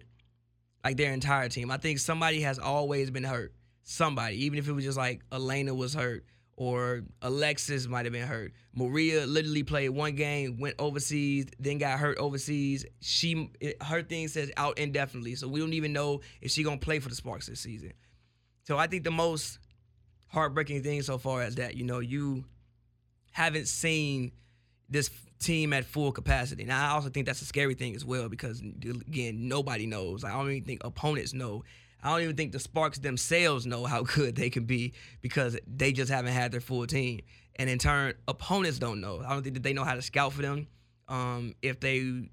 Like 0.83 0.97
their 0.97 1.11
entire 1.11 1.49
team. 1.49 1.71
I 1.71 1.77
think 1.77 1.99
somebody 1.99 2.41
has 2.41 2.59
always 2.59 3.11
been 3.11 3.23
hurt. 3.23 3.53
Somebody, 3.83 4.45
even 4.45 4.59
if 4.59 4.67
it 4.67 4.71
was 4.71 4.83
just 4.85 4.97
like 4.97 5.21
Alana 5.31 5.75
was 5.75 5.93
hurt 5.93 6.23
or 6.59 7.03
Alexis 7.21 7.87
might 7.87 8.05
have 8.05 8.11
been 8.11 8.27
hurt. 8.27 8.51
Maria 8.75 9.25
literally 9.25 9.63
played 9.63 9.89
one 9.89 10.13
game, 10.15 10.59
went 10.59 10.75
overseas, 10.77 11.47
then 11.57 11.77
got 11.77 11.97
hurt 11.97 12.17
overseas. 12.17 12.85
She 12.99 13.49
her 13.81 14.03
thing 14.03 14.27
says 14.27 14.51
out 14.57 14.77
indefinitely, 14.77 15.35
so 15.35 15.47
we 15.47 15.61
don't 15.61 15.73
even 15.73 15.93
know 15.93 16.19
if 16.41 16.51
she's 16.51 16.65
gonna 16.65 16.77
play 16.77 16.99
for 16.99 17.07
the 17.07 17.15
Sparks 17.15 17.47
this 17.47 17.61
season. 17.61 17.93
So 18.63 18.77
I 18.77 18.87
think 18.87 19.05
the 19.05 19.11
most 19.11 19.57
heartbreaking 20.27 20.83
thing 20.83 21.01
so 21.01 21.17
far 21.17 21.43
is 21.43 21.55
that 21.55 21.75
you 21.75 21.85
know 21.85 21.99
you 21.99 22.43
haven't 23.31 23.69
seen 23.69 24.33
this 24.89 25.09
team 25.39 25.73
at 25.73 25.86
full 25.86 26.12
capacity. 26.12 26.65
Now 26.65 26.89
I 26.89 26.91
also 26.93 27.10
think 27.10 27.25
that's 27.25 27.41
a 27.41 27.45
scary 27.45 27.73
thing 27.73 27.95
as 27.95 28.06
well 28.06 28.30
because 28.30 28.60
again 28.62 29.47
nobody 29.47 29.86
knows. 29.86 30.23
I 30.23 30.32
don't 30.32 30.49
even 30.52 30.63
think 30.63 30.84
opponents 30.84 31.34
know. 31.34 31.63
I 32.02 32.12
don't 32.12 32.21
even 32.21 32.36
think 32.36 32.52
the 32.52 32.60
Sparks 32.60 32.99
themselves 32.99 33.65
know 33.65 33.86
how 33.86 34.04
good 34.15 34.36
they 34.36 34.49
can 34.49 34.65
be 34.65 34.93
because 35.21 35.58
they 35.67 35.91
just 35.91 36.12
haven't 36.12 36.34
had 36.34 36.52
their 36.52 36.62
full 36.62 36.86
team. 36.88 37.21
And 37.56 37.69
in 37.69 37.78
turn, 37.78 38.13
opponents 38.28 38.80
don't 38.80 39.02
know. 39.02 39.21
I 39.25 39.34
don't 39.34 39.43
think 39.43 39.56
that 39.56 39.63
they 39.63 39.73
know 39.73 39.84
how 39.84 39.95
to 39.95 40.02
scout 40.02 40.32
for 40.34 40.41
them. 40.41 40.67
Um, 41.10 41.56
if 41.62 41.80
they 41.80 42.30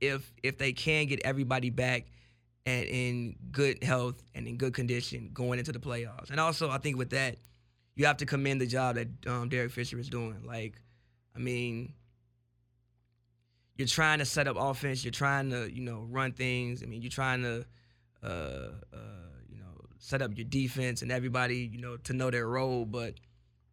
if 0.00 0.32
if 0.42 0.58
they 0.58 0.72
can 0.72 1.06
get 1.06 1.20
everybody 1.24 1.70
back 1.70 2.06
and 2.66 2.86
in 2.86 3.36
good 3.52 3.82
health 3.84 4.22
and 4.34 4.46
in 4.46 4.56
good 4.56 4.74
condition 4.74 5.30
going 5.32 5.58
into 5.58 5.72
the 5.72 5.78
playoffs. 5.78 6.30
And 6.30 6.40
also, 6.40 6.70
I 6.70 6.78
think 6.78 6.96
with 6.96 7.10
that, 7.10 7.36
you 7.94 8.06
have 8.06 8.16
to 8.18 8.26
commend 8.26 8.60
the 8.60 8.66
job 8.66 8.96
that 8.96 9.08
um, 9.26 9.48
Derek 9.48 9.70
Fisher 9.70 9.98
is 9.98 10.08
doing. 10.08 10.44
Like, 10.46 10.80
I 11.36 11.38
mean, 11.38 11.92
you're 13.76 13.88
trying 13.88 14.18
to 14.20 14.24
set 14.24 14.48
up 14.48 14.56
offense. 14.58 15.04
You're 15.04 15.12
trying 15.12 15.50
to, 15.50 15.72
you 15.72 15.82
know, 15.82 16.06
run 16.08 16.32
things. 16.32 16.82
I 16.82 16.86
mean, 16.86 17.02
you're 17.02 17.10
trying 17.10 17.42
to, 17.42 17.64
uh, 18.22 18.26
uh, 18.26 19.30
you 19.48 19.58
know, 19.58 19.84
set 19.98 20.22
up 20.22 20.30
your 20.36 20.46
defense 20.46 21.02
and 21.02 21.10
everybody, 21.10 21.70
you 21.72 21.80
know, 21.80 21.96
to 21.98 22.12
know 22.12 22.30
their 22.30 22.46
role. 22.46 22.84
But 22.84 23.14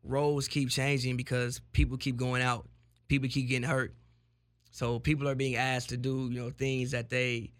roles 0.03 0.47
keep 0.47 0.69
changing 0.69 1.17
because 1.17 1.61
people 1.71 1.97
keep 1.97 2.17
going 2.17 2.41
out. 2.41 2.67
People 3.07 3.29
keep 3.29 3.49
getting 3.49 3.67
hurt. 3.67 3.93
So 4.71 4.99
people 4.99 5.27
are 5.27 5.35
being 5.35 5.55
asked 5.55 5.89
to 5.89 5.97
do, 5.97 6.29
you 6.31 6.39
know, 6.39 6.49
things 6.49 6.91
that 6.91 7.09
they 7.09 7.51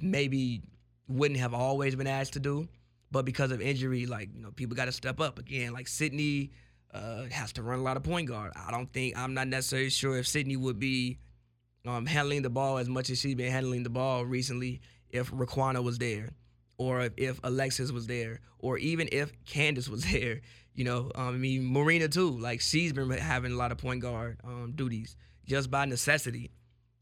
maybe 0.00 0.62
wouldn't 1.08 1.40
have 1.40 1.54
always 1.54 1.94
been 1.94 2.06
asked 2.06 2.34
to 2.34 2.40
do, 2.40 2.68
but 3.10 3.24
because 3.24 3.50
of 3.50 3.60
injury, 3.60 4.06
like 4.06 4.30
you 4.34 4.42
know, 4.42 4.50
people 4.50 4.76
got 4.76 4.86
to 4.86 4.92
step 4.92 5.20
up 5.20 5.38
again. 5.38 5.72
Like 5.72 5.88
Sydney 5.88 6.50
uh, 6.92 7.24
has 7.30 7.52
to 7.54 7.62
run 7.62 7.78
a 7.78 7.82
lot 7.82 7.96
of 7.96 8.02
point 8.02 8.28
guard. 8.28 8.52
I 8.56 8.70
don't 8.70 8.92
think 8.92 9.16
I'm 9.16 9.34
not 9.34 9.48
necessarily 9.48 9.90
sure 9.90 10.16
if 10.18 10.26
Sydney 10.26 10.56
would 10.56 10.78
be 10.78 11.18
um, 11.86 12.06
handling 12.06 12.42
the 12.42 12.50
ball 12.50 12.78
as 12.78 12.88
much 12.88 13.10
as 13.10 13.20
she's 13.20 13.34
been 13.34 13.50
handling 13.50 13.82
the 13.82 13.90
ball 13.90 14.24
recently 14.24 14.80
if 15.10 15.30
Riquna 15.30 15.82
was 15.82 15.98
there, 15.98 16.30
or 16.78 17.02
if, 17.02 17.12
if, 17.16 17.40
Alexis 17.44 17.92
was 17.92 18.06
there, 18.06 18.40
or 18.58 18.78
even 18.78 19.08
if 19.12 19.32
Candace 19.44 19.88
was 19.88 20.04
there. 20.12 20.40
You 20.74 20.84
know, 20.84 21.10
um, 21.14 21.28
I 21.28 21.32
mean 21.32 21.72
Marina 21.72 22.08
too. 22.08 22.30
Like 22.30 22.60
she's 22.60 22.92
been 22.92 23.10
having 23.10 23.52
a 23.52 23.56
lot 23.56 23.72
of 23.72 23.78
point 23.78 24.02
guard 24.02 24.38
um, 24.44 24.72
duties 24.74 25.16
just 25.46 25.70
by 25.70 25.86
necessity. 25.86 26.50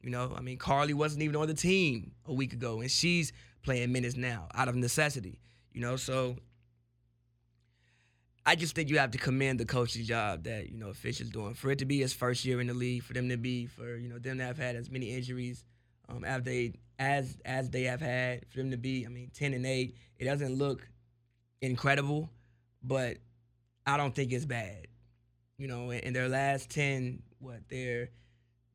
You 0.02 0.10
know, 0.10 0.34
I 0.36 0.42
mean, 0.42 0.58
Karlie 0.58 0.94
wasn't 0.94 1.22
even 1.22 1.34
on 1.36 1.48
the 1.48 1.54
team 1.54 2.12
a 2.26 2.32
week 2.32 2.52
ago, 2.52 2.80
and 2.80 2.90
she's 2.90 3.32
playing 3.62 3.90
minutes 3.90 4.16
now 4.16 4.48
out 4.54 4.68
of 4.68 4.76
necessity. 4.76 5.40
You 5.72 5.80
know, 5.80 5.96
so 5.96 6.36
I 8.46 8.56
just 8.56 8.74
think 8.74 8.90
you 8.90 8.98
have 8.98 9.12
to 9.12 9.18
commend 9.18 9.58
the 9.58 9.64
coach's 9.64 10.06
job 10.06 10.44
that 10.44 10.70
you 10.70 10.78
know 10.78 10.92
Fish 10.92 11.20
is 11.20 11.30
doing 11.30 11.54
for 11.54 11.70
it 11.70 11.78
to 11.78 11.86
be 11.86 12.00
his 12.00 12.12
first 12.12 12.44
year 12.44 12.60
in 12.60 12.66
the 12.66 12.74
league, 12.74 13.02
for 13.02 13.14
them 13.14 13.28
to 13.30 13.36
be 13.36 13.66
for 13.66 13.96
you 13.96 14.08
know 14.08 14.18
them 14.18 14.38
to 14.38 14.44
have 14.44 14.58
had 14.58 14.76
as 14.76 14.90
many 14.90 15.10
injuries 15.10 15.64
um, 16.08 16.24
as 16.24 16.42
they 16.42 16.74
as 16.98 17.38
as 17.44 17.70
they 17.70 17.84
have 17.84 18.00
had, 18.00 18.46
for 18.48 18.58
them 18.58 18.70
to 18.70 18.76
be 18.76 19.06
I 19.06 19.08
mean 19.08 19.30
ten 19.32 19.54
and 19.54 19.64
eight. 19.64 19.96
It 20.18 20.26
doesn't 20.26 20.56
look 20.56 20.86
incredible, 21.62 22.28
but 22.82 23.16
I 23.86 23.96
don't 23.96 24.14
think 24.14 24.32
it's 24.32 24.44
bad. 24.44 24.88
You 25.56 25.68
know, 25.68 25.90
in, 25.90 26.00
in 26.00 26.12
their 26.12 26.28
last 26.28 26.68
ten, 26.68 27.22
what 27.38 27.60
they're 27.70 28.10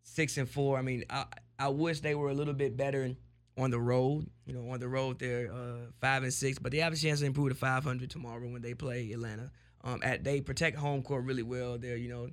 six 0.01 0.38
and 0.38 0.49
four. 0.49 0.79
I 0.79 0.82
mean, 0.82 1.03
I 1.12 1.25
I 1.60 1.67
wish 1.69 1.99
they 1.99 2.15
were 2.15 2.29
a 2.29 2.34
little 2.34 2.55
bit 2.55 2.75
better 2.75 3.03
on 3.59 3.71
the 3.71 3.79
road. 3.79 4.27
You 4.45 4.53
know, 4.53 4.69
on 4.71 4.79
the 4.79 4.87
road 4.87 5.19
they're 5.19 5.51
uh, 5.51 5.91
five 5.99 6.23
and 6.23 6.33
six, 6.33 6.57
but 6.57 6.71
they 6.71 6.79
have 6.79 6.93
a 6.93 6.95
chance 6.95 7.19
to 7.19 7.25
improve 7.25 7.49
to 7.49 7.55
500 7.55 8.09
tomorrow 8.09 8.47
when 8.47 8.61
they 8.61 8.73
play 8.73 9.11
Atlanta. 9.11 9.51
Um, 9.83 10.01
at 10.03 10.23
they 10.23 10.41
protect 10.41 10.77
home 10.77 11.01
court 11.03 11.23
really 11.25 11.43
well. 11.43 11.77
They're 11.77 11.97
you 11.97 12.09
know 12.09 12.29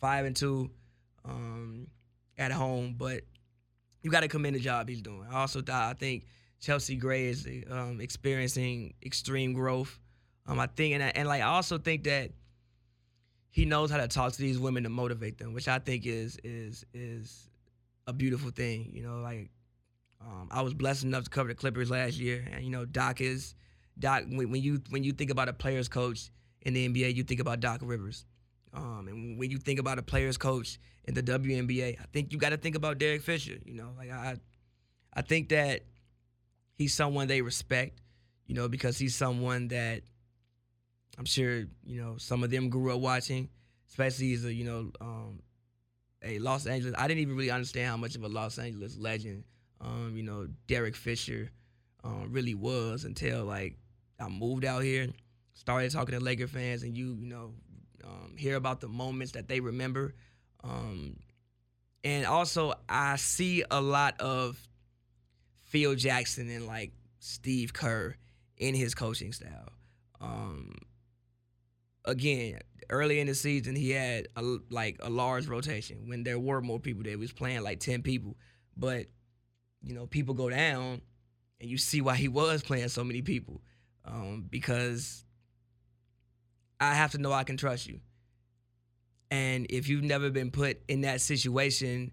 five 0.00 0.24
and 0.24 0.36
two 0.36 0.70
um, 1.24 1.88
at 2.38 2.52
home, 2.52 2.94
but 2.96 3.22
you 4.02 4.10
got 4.10 4.20
to 4.20 4.28
commend 4.28 4.56
the 4.56 4.60
job 4.60 4.88
he's 4.88 5.02
doing. 5.02 5.26
I 5.30 5.40
also 5.40 5.60
thought 5.60 5.90
I 5.90 5.94
think 5.94 6.24
Chelsea 6.60 6.96
Gray 6.96 7.26
is 7.26 7.46
um, 7.70 8.00
experiencing 8.00 8.94
extreme 9.04 9.52
growth. 9.52 9.98
Um, 10.46 10.60
I 10.60 10.66
think 10.68 10.94
and, 10.94 11.16
and 11.16 11.28
like 11.28 11.42
I 11.42 11.46
also 11.46 11.76
think 11.78 12.04
that 12.04 12.30
he 13.50 13.64
knows 13.64 13.90
how 13.90 13.96
to 13.96 14.08
talk 14.08 14.32
to 14.32 14.38
these 14.38 14.58
women 14.58 14.82
to 14.84 14.88
motivate 14.88 15.38
them, 15.38 15.54
which 15.54 15.68
I 15.68 15.78
think 15.78 16.06
is 16.06 16.38
is 16.44 16.84
is 16.94 17.50
a 18.06 18.12
beautiful 18.12 18.50
thing. 18.50 18.90
You 18.94 19.02
know, 19.02 19.20
like 19.20 19.50
um, 20.20 20.48
I 20.50 20.62
was 20.62 20.74
blessed 20.74 21.04
enough 21.04 21.24
to 21.24 21.30
cover 21.30 21.48
the 21.48 21.54
Clippers 21.54 21.90
last 21.90 22.18
year, 22.18 22.44
and 22.52 22.64
you 22.64 22.70
know 22.70 22.84
Doc 22.84 23.20
is 23.20 23.54
Doc. 23.98 24.24
When, 24.28 24.54
you 24.54 24.82
when 24.90 25.04
you 25.04 25.12
think 25.12 25.30
about 25.30 25.48
a 25.48 25.52
players 25.52 25.88
coach 25.88 26.30
in 26.62 26.74
the 26.74 26.88
NBA, 26.88 27.14
you 27.14 27.22
think 27.22 27.40
about 27.40 27.60
Doc 27.60 27.80
Rivers. 27.82 28.24
Um, 28.74 29.06
and 29.08 29.38
when 29.38 29.50
you 29.50 29.58
think 29.58 29.78
about 29.78 29.98
a 29.98 30.02
players 30.02 30.36
coach 30.36 30.78
in 31.04 31.14
the 31.14 31.22
WNBA, 31.22 31.98
I 32.00 32.04
think 32.12 32.32
you 32.32 32.38
got 32.38 32.50
to 32.50 32.56
think 32.56 32.76
about 32.76 32.98
Derek 32.98 33.22
Fisher. 33.22 33.58
You 33.64 33.74
know, 33.74 33.90
like 33.96 34.10
I, 34.10 34.36
I 35.14 35.22
think 35.22 35.50
that 35.50 35.82
he's 36.74 36.94
someone 36.94 37.28
they 37.28 37.42
respect. 37.42 38.00
You 38.46 38.54
know, 38.54 38.68
because 38.68 38.96
he's 38.96 39.16
someone 39.16 39.68
that 39.68 40.02
I'm 41.18 41.24
sure 41.24 41.64
you 41.84 42.02
know 42.02 42.16
some 42.18 42.42
of 42.44 42.50
them 42.50 42.68
grew 42.68 42.94
up 42.94 43.00
watching, 43.00 43.48
especially 43.88 44.34
as 44.34 44.44
a 44.44 44.52
you 44.52 44.64
know 44.64 44.90
um, 45.00 45.40
a 46.22 46.38
Los 46.38 46.66
Angeles. 46.66 46.94
I 46.98 47.08
didn't 47.08 47.20
even 47.20 47.36
really 47.36 47.50
understand 47.50 47.88
how 47.88 47.96
much 47.96 48.14
of 48.16 48.24
a 48.24 48.28
Los 48.28 48.58
Angeles 48.58 48.96
legend 48.98 49.44
um, 49.80 50.12
you 50.16 50.22
know 50.22 50.48
Derek 50.66 50.96
Fisher 50.96 51.50
um, 52.04 52.28
really 52.30 52.54
was 52.54 53.04
until 53.04 53.44
like 53.44 53.76
I 54.20 54.28
moved 54.28 54.64
out 54.64 54.82
here, 54.82 55.08
started 55.54 55.90
talking 55.90 56.18
to 56.18 56.24
Laker 56.24 56.46
fans, 56.46 56.82
and 56.82 56.96
you 56.96 57.16
you 57.20 57.26
know 57.26 57.52
um, 58.04 58.36
hear 58.36 58.56
about 58.56 58.80
the 58.80 58.88
moments 58.88 59.32
that 59.32 59.48
they 59.48 59.60
remember, 59.60 60.14
um, 60.62 61.16
and 62.04 62.26
also 62.26 62.74
I 62.88 63.16
see 63.16 63.64
a 63.70 63.80
lot 63.80 64.20
of 64.20 64.58
Phil 65.64 65.94
Jackson 65.94 66.48
and 66.48 66.66
like 66.66 66.92
Steve 67.18 67.72
Kerr 67.72 68.14
in 68.56 68.74
his 68.74 68.94
coaching 68.94 69.32
style. 69.32 69.72
Um, 70.20 70.74
again, 72.04 72.60
early 72.90 73.20
in 73.20 73.26
the 73.26 73.34
season, 73.34 73.74
he 73.76 73.90
had 73.90 74.28
a, 74.36 74.42
like 74.70 74.96
a 75.00 75.10
large 75.10 75.46
rotation 75.46 76.08
when 76.08 76.22
there 76.24 76.38
were 76.38 76.60
more 76.60 76.78
people 76.78 77.02
there. 77.02 77.12
He 77.12 77.16
was 77.16 77.32
playing 77.32 77.62
like 77.62 77.80
10 77.80 78.02
people. 78.02 78.36
But, 78.76 79.06
you 79.86 79.94
know, 79.94 80.06
people 80.06 80.34
go 80.34 80.50
down 80.50 81.00
and 81.60 81.70
you 81.70 81.78
see 81.78 82.00
why 82.00 82.16
he 82.16 82.28
was 82.28 82.62
playing 82.62 82.88
so 82.88 83.04
many 83.04 83.22
people. 83.22 83.62
Um, 84.04 84.46
because 84.50 85.24
I 86.80 86.94
have 86.94 87.12
to 87.12 87.18
know 87.18 87.32
I 87.32 87.44
can 87.44 87.56
trust 87.56 87.86
you. 87.86 88.00
And 89.30 89.66
if 89.70 89.88
you've 89.88 90.04
never 90.04 90.30
been 90.30 90.50
put 90.50 90.78
in 90.88 91.02
that 91.02 91.20
situation 91.20 92.12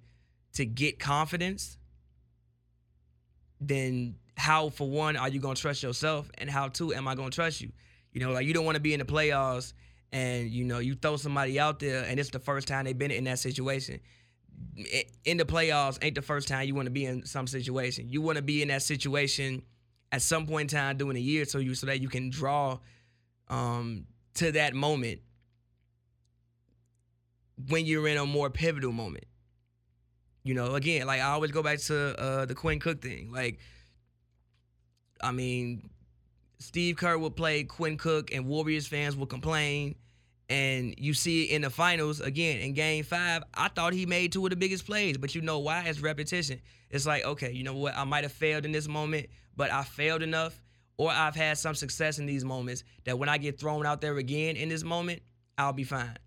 to 0.54 0.66
get 0.66 1.00
confidence, 1.00 1.78
then 3.60 4.16
how 4.36 4.70
for 4.70 4.90
one 4.90 5.16
are 5.16 5.30
you 5.30 5.40
gonna 5.40 5.56
trust 5.56 5.84
yourself 5.84 6.30
and 6.38 6.50
how 6.50 6.68
two 6.68 6.94
am 6.94 7.08
I 7.08 7.16
gonna 7.16 7.30
trust 7.30 7.62
you? 7.62 7.72
You 8.12 8.22
know, 8.22 8.32
like 8.32 8.46
you 8.46 8.54
don't 8.54 8.66
want 8.66 8.76
to 8.76 8.82
be 8.82 8.94
in 8.94 9.00
the 9.00 9.06
playoffs 9.06 9.74
and 10.12 10.50
you 10.50 10.64
know 10.64 10.80
you 10.80 10.96
throw 10.96 11.18
somebody 11.18 11.60
out 11.60 11.80
there 11.80 12.04
and 12.04 12.20
it's 12.20 12.30
the 12.30 12.40
first 12.40 12.68
time 12.68 12.86
they've 12.86 12.98
been 12.98 13.12
in 13.12 13.24
that 13.26 13.40
situation. 13.40 14.00
In 15.26 15.38
the 15.38 15.46
playoffs 15.46 16.00
ain't 16.02 16.16
the 16.16 16.22
first 16.22 16.48
time 16.48 16.68
you 16.68 16.76
want 16.76 16.88
to 16.88 16.92
be 16.92 17.06
in 17.06 17.26
some 17.26 17.48
situation. 17.48 18.10
You 18.10 18.22
want 18.22 18.38
to 18.38 18.42
be 18.42 18.62
in 18.62 18.70
that 18.70 18.82
situation 18.82 19.62
at 20.12 20.22
some 20.22 20.46
point 20.48 20.72
in 20.72 20.78
time 20.78 20.98
during 20.98 21.16
the 21.16 21.22
year 21.22 21.46
so 21.46 21.60
you 21.60 21.76
so 21.76 21.88
that 21.88 22.02
you 22.02 22.10
can 22.10 22.30
draw 22.30 22.80
um, 23.50 24.06
to 24.36 24.52
that 24.52 24.74
moment 24.74 25.22
when 27.70 27.86
you're 27.86 28.08
in 28.08 28.18
a 28.18 28.26
more 28.26 28.50
pivotal 28.50 28.92
moment. 28.92 29.26
You 30.44 30.54
know, 30.54 30.76
again, 30.76 31.08
like 31.08 31.22
I 31.22 31.32
always 31.32 31.52
go 31.52 31.64
back 31.64 31.80
to 31.80 32.20
uh, 32.20 32.46
the 32.46 32.56
Quinn 32.56 32.80
Cook 32.80 33.02
thing. 33.02 33.32
Like, 33.32 33.60
I 35.22 35.32
mean, 35.32 35.90
Steve 36.60 36.98
Kerr 36.98 37.18
will 37.18 37.32
play 37.32 37.64
Quinn 37.64 37.98
Cook, 37.98 38.34
and 38.34 38.46
Warriors 38.46 38.88
fans 38.88 39.16
will 39.16 39.26
complain. 39.26 39.96
And 40.54 40.94
you 41.00 41.16
see 41.16 41.46
in 41.46 41.64
the 41.64 41.72
finals 41.72 42.22
again 42.22 42.60
in 42.60 42.74
Game 42.74 43.04
Five. 43.04 43.42
I 43.56 43.70
thought 43.70 43.92
he 43.92 44.06
made 44.06 44.32
two 44.32 44.46
of 44.46 44.52
the 44.52 44.56
biggest 44.56 44.86
plays, 44.86 45.18
but 45.18 45.34
you 45.34 45.42
know 45.42 45.58
why? 45.58 45.84
It's 45.88 46.00
repetition. 46.00 46.62
It's 46.92 47.08
like, 47.08 47.26
okay, 47.26 47.52
you 47.52 47.64
know 47.64 47.74
what? 47.74 47.98
I 47.98 48.04
might 48.04 48.24
have 48.24 48.34
failed 48.34 48.64
in 48.64 48.72
this 48.72 48.88
moment, 48.88 49.30
but 49.58 49.72
I 49.72 49.82
failed 49.82 50.22
enough, 50.22 50.62
or 50.96 51.10
I've 51.10 51.34
had 51.34 51.58
some 51.58 51.74
success 51.74 52.20
in 52.20 52.28
these 52.28 52.46
moments 52.46 52.84
that 53.06 53.18
when 53.18 53.30
I 53.30 53.40
get 53.40 53.60
thrown 53.60 53.88
out 53.88 54.00
there 54.00 54.16
again 54.18 54.56
in 54.56 54.70
this 54.70 54.84
moment, 54.84 55.24
I'll 55.58 55.74
be 55.74 55.86
fine. 55.86 56.18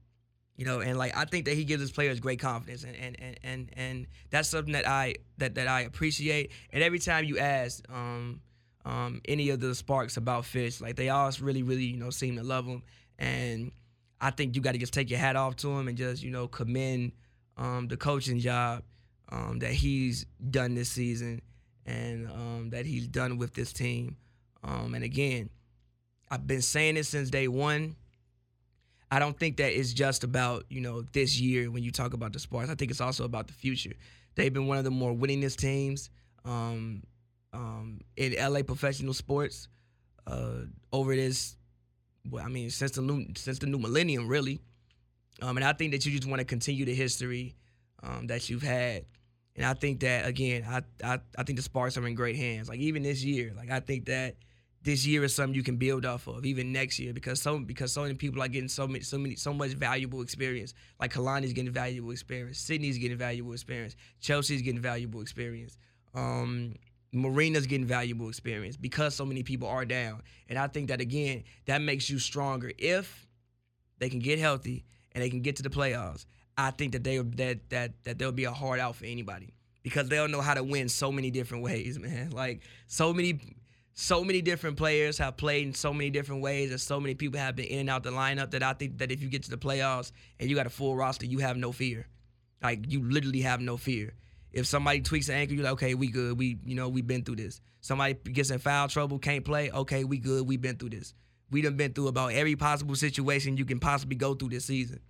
You 0.57 0.65
know, 0.65 0.81
and 0.81 0.99
like 0.99 1.17
I 1.17 1.25
think 1.25 1.45
that 1.45 1.55
he 1.55 1.65
gives 1.65 1.81
his 1.81 1.93
players 1.93 2.19
great 2.19 2.41
confidence, 2.41 2.83
and 2.83 2.97
and 2.97 3.17
and 3.21 3.39
and, 3.45 3.71
and 3.77 4.07
that's 4.31 4.49
something 4.49 4.73
that 4.73 4.89
I 4.89 5.15
that 5.39 5.55
that 5.55 5.69
I 5.69 5.83
appreciate. 5.83 6.51
And 6.73 6.83
every 6.83 6.99
time 6.99 7.27
you 7.27 7.39
ask 7.39 7.81
um, 7.89 8.41
um, 8.85 9.21
any 9.29 9.51
of 9.51 9.61
the 9.61 9.73
Sparks 9.73 10.17
about 10.17 10.47
Fish, 10.47 10.81
like 10.81 10.97
they 10.97 11.11
all 11.11 11.31
really 11.41 11.63
really 11.63 11.85
you 11.85 11.97
know 11.97 12.11
seem 12.11 12.35
to 12.39 12.43
love 12.43 12.67
him, 12.67 12.83
and 13.21 13.71
I 14.21 14.31
think 14.31 14.57
you 14.57 14.63
got 14.63 14.73
to 14.73 14.79
just 14.79 14.95
take 14.95 15.11
your 15.11 15.19
hat 15.19 15.37
off 15.37 15.57
to 15.57 15.71
him 15.71 15.89
and 15.89 15.97
just 15.97 16.23
you 16.23 16.31
know 16.31 16.49
commend 16.49 17.13
um, 17.57 17.89
the 17.89 17.97
coaching 17.97 18.39
job 18.39 18.83
um, 19.31 19.59
that 19.61 19.73
he's 19.73 20.27
done 20.51 20.75
this 20.75 20.89
season 20.89 21.43
and 21.85 22.31
um, 22.31 22.71
that 22.71 22.87
he's 22.87 23.07
done 23.07 23.39
with 23.39 23.55
this 23.55 23.73
team. 23.73 24.17
Um, 24.65 24.95
and 24.95 25.05
again, 25.05 25.51
I've 26.31 26.47
been 26.47 26.63
saying 26.63 26.97
it 26.97 27.05
since 27.05 27.31
day 27.31 27.49
one 27.49 27.97
I 29.11 29.19
don't 29.19 29.39
think 29.39 29.59
that 29.59 29.73
it's 29.73 29.93
just 29.93 30.25
about, 30.25 30.65
you 30.69 30.81
know, 30.81 31.03
this 31.13 31.39
year 31.39 31.71
when 31.71 31.83
you 31.83 31.91
talk 31.93 32.13
about 32.13 32.33
the 32.33 32.39
Sparks. 32.39 32.71
I 32.71 32.75
think 32.75 32.91
it's 32.91 33.01
also 33.01 33.25
about 33.25 33.47
the 33.47 33.53
future. 33.53 33.93
They've 34.35 34.53
been 34.53 34.67
one 34.67 34.79
of 34.79 34.85
the 34.85 34.91
more 34.91 35.13
winningest 35.13 35.57
teams 35.57 36.11
um, 36.45 37.03
um, 37.53 38.01
in 38.17 38.35
LA 38.35 38.63
professional 38.63 39.15
sports 39.15 39.69
uh, 40.27 40.63
over 40.93 41.15
this. 41.15 41.57
Well, 42.31 42.45
I 42.45 42.49
mean, 42.49 42.71
since 42.71 42.93
the 42.93 43.03
new, 43.03 43.27
since 43.37 43.59
the 43.59 43.67
new 43.67 43.79
millennium, 43.79 44.29
really. 44.29 44.61
Um, 45.43 45.57
and 45.57 45.65
I 45.65 45.73
think 45.73 45.93
that 45.93 46.05
you 46.07 46.13
just 46.13 46.29
want 46.29 46.41
to 46.41 46.45
continue 46.45 46.85
the 46.85 46.95
history 46.95 47.57
um, 48.03 48.27
that 48.29 48.49
you've 48.49 48.63
had. 48.63 49.05
And 49.55 49.65
I 49.65 49.75
think 49.75 50.01
that 50.01 50.27
again, 50.27 50.65
I, 50.69 50.83
I 51.03 51.19
I 51.39 51.43
think 51.43 51.57
the 51.57 51.63
Sparks 51.63 51.97
are 51.97 52.07
in 52.07 52.15
great 52.15 52.37
hands. 52.37 52.69
Like 52.69 52.79
even 52.81 53.03
this 53.03 53.25
year, 53.25 53.53
like 53.57 53.71
I 53.71 53.81
think 53.81 54.07
that 54.07 54.37
this 54.83 55.07
year 55.07 55.25
is 55.25 55.35
something 55.35 55.55
you 55.55 55.63
can 55.63 55.79
build 55.79 56.05
off 56.05 56.27
of, 56.29 56.45
even 56.45 56.73
next 56.73 56.99
year, 56.99 57.13
because 57.13 57.41
so 57.41 57.59
because 57.59 57.93
so 57.93 58.03
many 58.03 58.15
people 58.15 58.43
are 58.43 58.49
getting 58.49 58.69
so 58.69 58.87
many 58.87 59.03
so 59.03 59.19
many 59.19 59.35
so 59.35 59.55
much 59.55 59.73
valuable 59.73 60.21
experience. 60.21 60.75
Like 61.01 61.13
Kalani's 61.13 61.55
getting 61.55 61.73
valuable 61.73 62.11
experience, 62.11 62.59
Sydney's 62.59 62.99
getting 62.99 63.17
valuable 63.17 63.53
experience, 63.53 63.97
Chelsea's 64.21 64.63
getting 64.63 64.81
valuable 64.81 65.23
experience. 65.23 65.79
Um, 66.15 66.75
Marina's 67.13 67.67
getting 67.67 67.87
valuable 67.87 68.29
experience 68.29 68.77
because 68.77 69.15
so 69.15 69.25
many 69.25 69.43
people 69.43 69.69
are 69.69 69.85
down. 69.85 70.23
And 70.49 70.59
I 70.59 70.67
think 70.67 70.89
that 70.89 71.01
again, 71.01 71.45
that 71.67 71.81
makes 71.81 72.11
you 72.11 72.19
stronger 72.19 72.73
if 72.79 73.27
they 73.99 74.09
can 74.09 74.19
get 74.19 74.39
healthy 74.39 74.85
and 75.13 75.23
they 75.23 75.31
can 75.31 75.41
get 75.41 75.57
to 75.57 75.63
the 75.63 75.71
playoffs. 75.71 76.27
I 76.59 76.71
think 76.71 76.93
that 76.93 77.05
they 77.05 77.19
that 77.19 77.71
that 77.71 78.05
that 78.05 78.19
there'll 78.19 78.33
be 78.33 78.45
a 78.45 78.53
hard 78.53 78.81
out 78.81 78.97
for 78.97 79.05
anybody 79.05 79.55
because 79.83 80.09
they'll 80.09 80.29
know 80.29 80.41
how 80.41 80.55
to 80.55 80.65
win 80.65 80.89
so 80.89 81.13
many 81.13 81.31
different 81.31 81.63
ways, 81.63 81.99
man. 82.01 82.31
Like 82.31 82.63
so 82.87 83.13
many 83.13 83.57
so 83.99 84.23
many 84.23 84.43
different 84.43 84.77
players 84.77 85.17
have 85.19 85.39
played 85.39 85.67
in 85.67 85.75
so 85.75 85.93
many 85.93 86.11
different 86.11 86.43
ways, 86.43 86.71
and 86.71 86.81
so 86.81 87.01
many 87.01 87.15
people 87.15 87.41
have 87.41 87.57
been 87.57 87.67
in 87.67 87.81
and 87.81 87.91
out 87.91 88.03
the 88.03 88.11
lineup 88.11 88.51
that 88.51 88.63
I 88.63 88.75
think 88.75 88.99
that 88.99 89.11
if 89.11 89.23
you 89.23 89.29
get 89.29 89.43
to 89.45 89.51
the 89.51 89.57
playoffs 89.57 90.13
and 90.39 90.51
you 90.51 90.57
got 90.57 90.67
a 90.67 90.71
full 90.71 90.97
roster, 90.97 91.25
you 91.25 91.39
have 91.39 91.57
no 91.57 91.73
fear. 91.73 92.07
Like 92.63 92.91
you 92.91 93.03
literally 93.03 93.41
have 93.43 93.61
no 93.61 93.77
fear. 93.77 94.15
If 94.57 94.67
somebody 94.67 95.03
tweaks 95.03 95.29
an 95.29 95.35
ankle, 95.35 95.55
you're 95.55 95.65
like, 95.65 95.75
okay, 95.75 95.95
we 95.95 96.07
good. 96.07 96.39
We, 96.39 96.57
you 96.65 96.77
know, 96.77 96.89
we've 96.89 97.07
been 97.07 97.23
through 97.23 97.37
this. 97.37 97.61
Somebody 97.83 98.15
gets 98.15 98.51
in 98.51 98.59
foul 98.59 98.89
trouble, 98.89 99.19
can't 99.19 99.45
play. 99.45 99.71
Okay, 99.71 100.03
we 100.05 100.17
good. 100.17 100.49
We've 100.49 100.63
been 100.63 100.77
through 100.77 100.91
this. 100.91 101.13
We 101.51 101.61
done 101.61 101.77
been 101.77 101.93
through 101.93 102.09
about 102.09 102.33
every 102.33 102.57
possible 102.57 102.95
situation 102.95 103.59
you 103.59 103.67
can 103.67 103.81
possibly 103.81 104.17
go 104.17 104.33
through 104.33 104.49
this 104.49 104.65
season. 104.65 105.01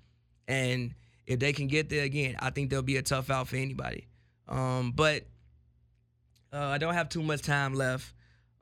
And 0.48 0.94
if 1.26 1.38
they 1.38 1.52
can 1.52 1.68
get 1.68 1.88
there 1.88 2.02
again, 2.02 2.34
I 2.40 2.50
think 2.50 2.70
there'll 2.70 2.82
be 2.82 2.96
a 2.96 3.02
tough 3.02 3.30
out 3.30 3.46
for 3.46 3.54
anybody. 3.54 4.08
Um, 4.48 4.90
but 4.90 5.26
uh, 6.52 6.66
I 6.66 6.78
don't 6.78 6.94
have 6.94 7.08
too 7.08 7.22
much 7.22 7.42
time 7.42 7.74
left 7.74 8.12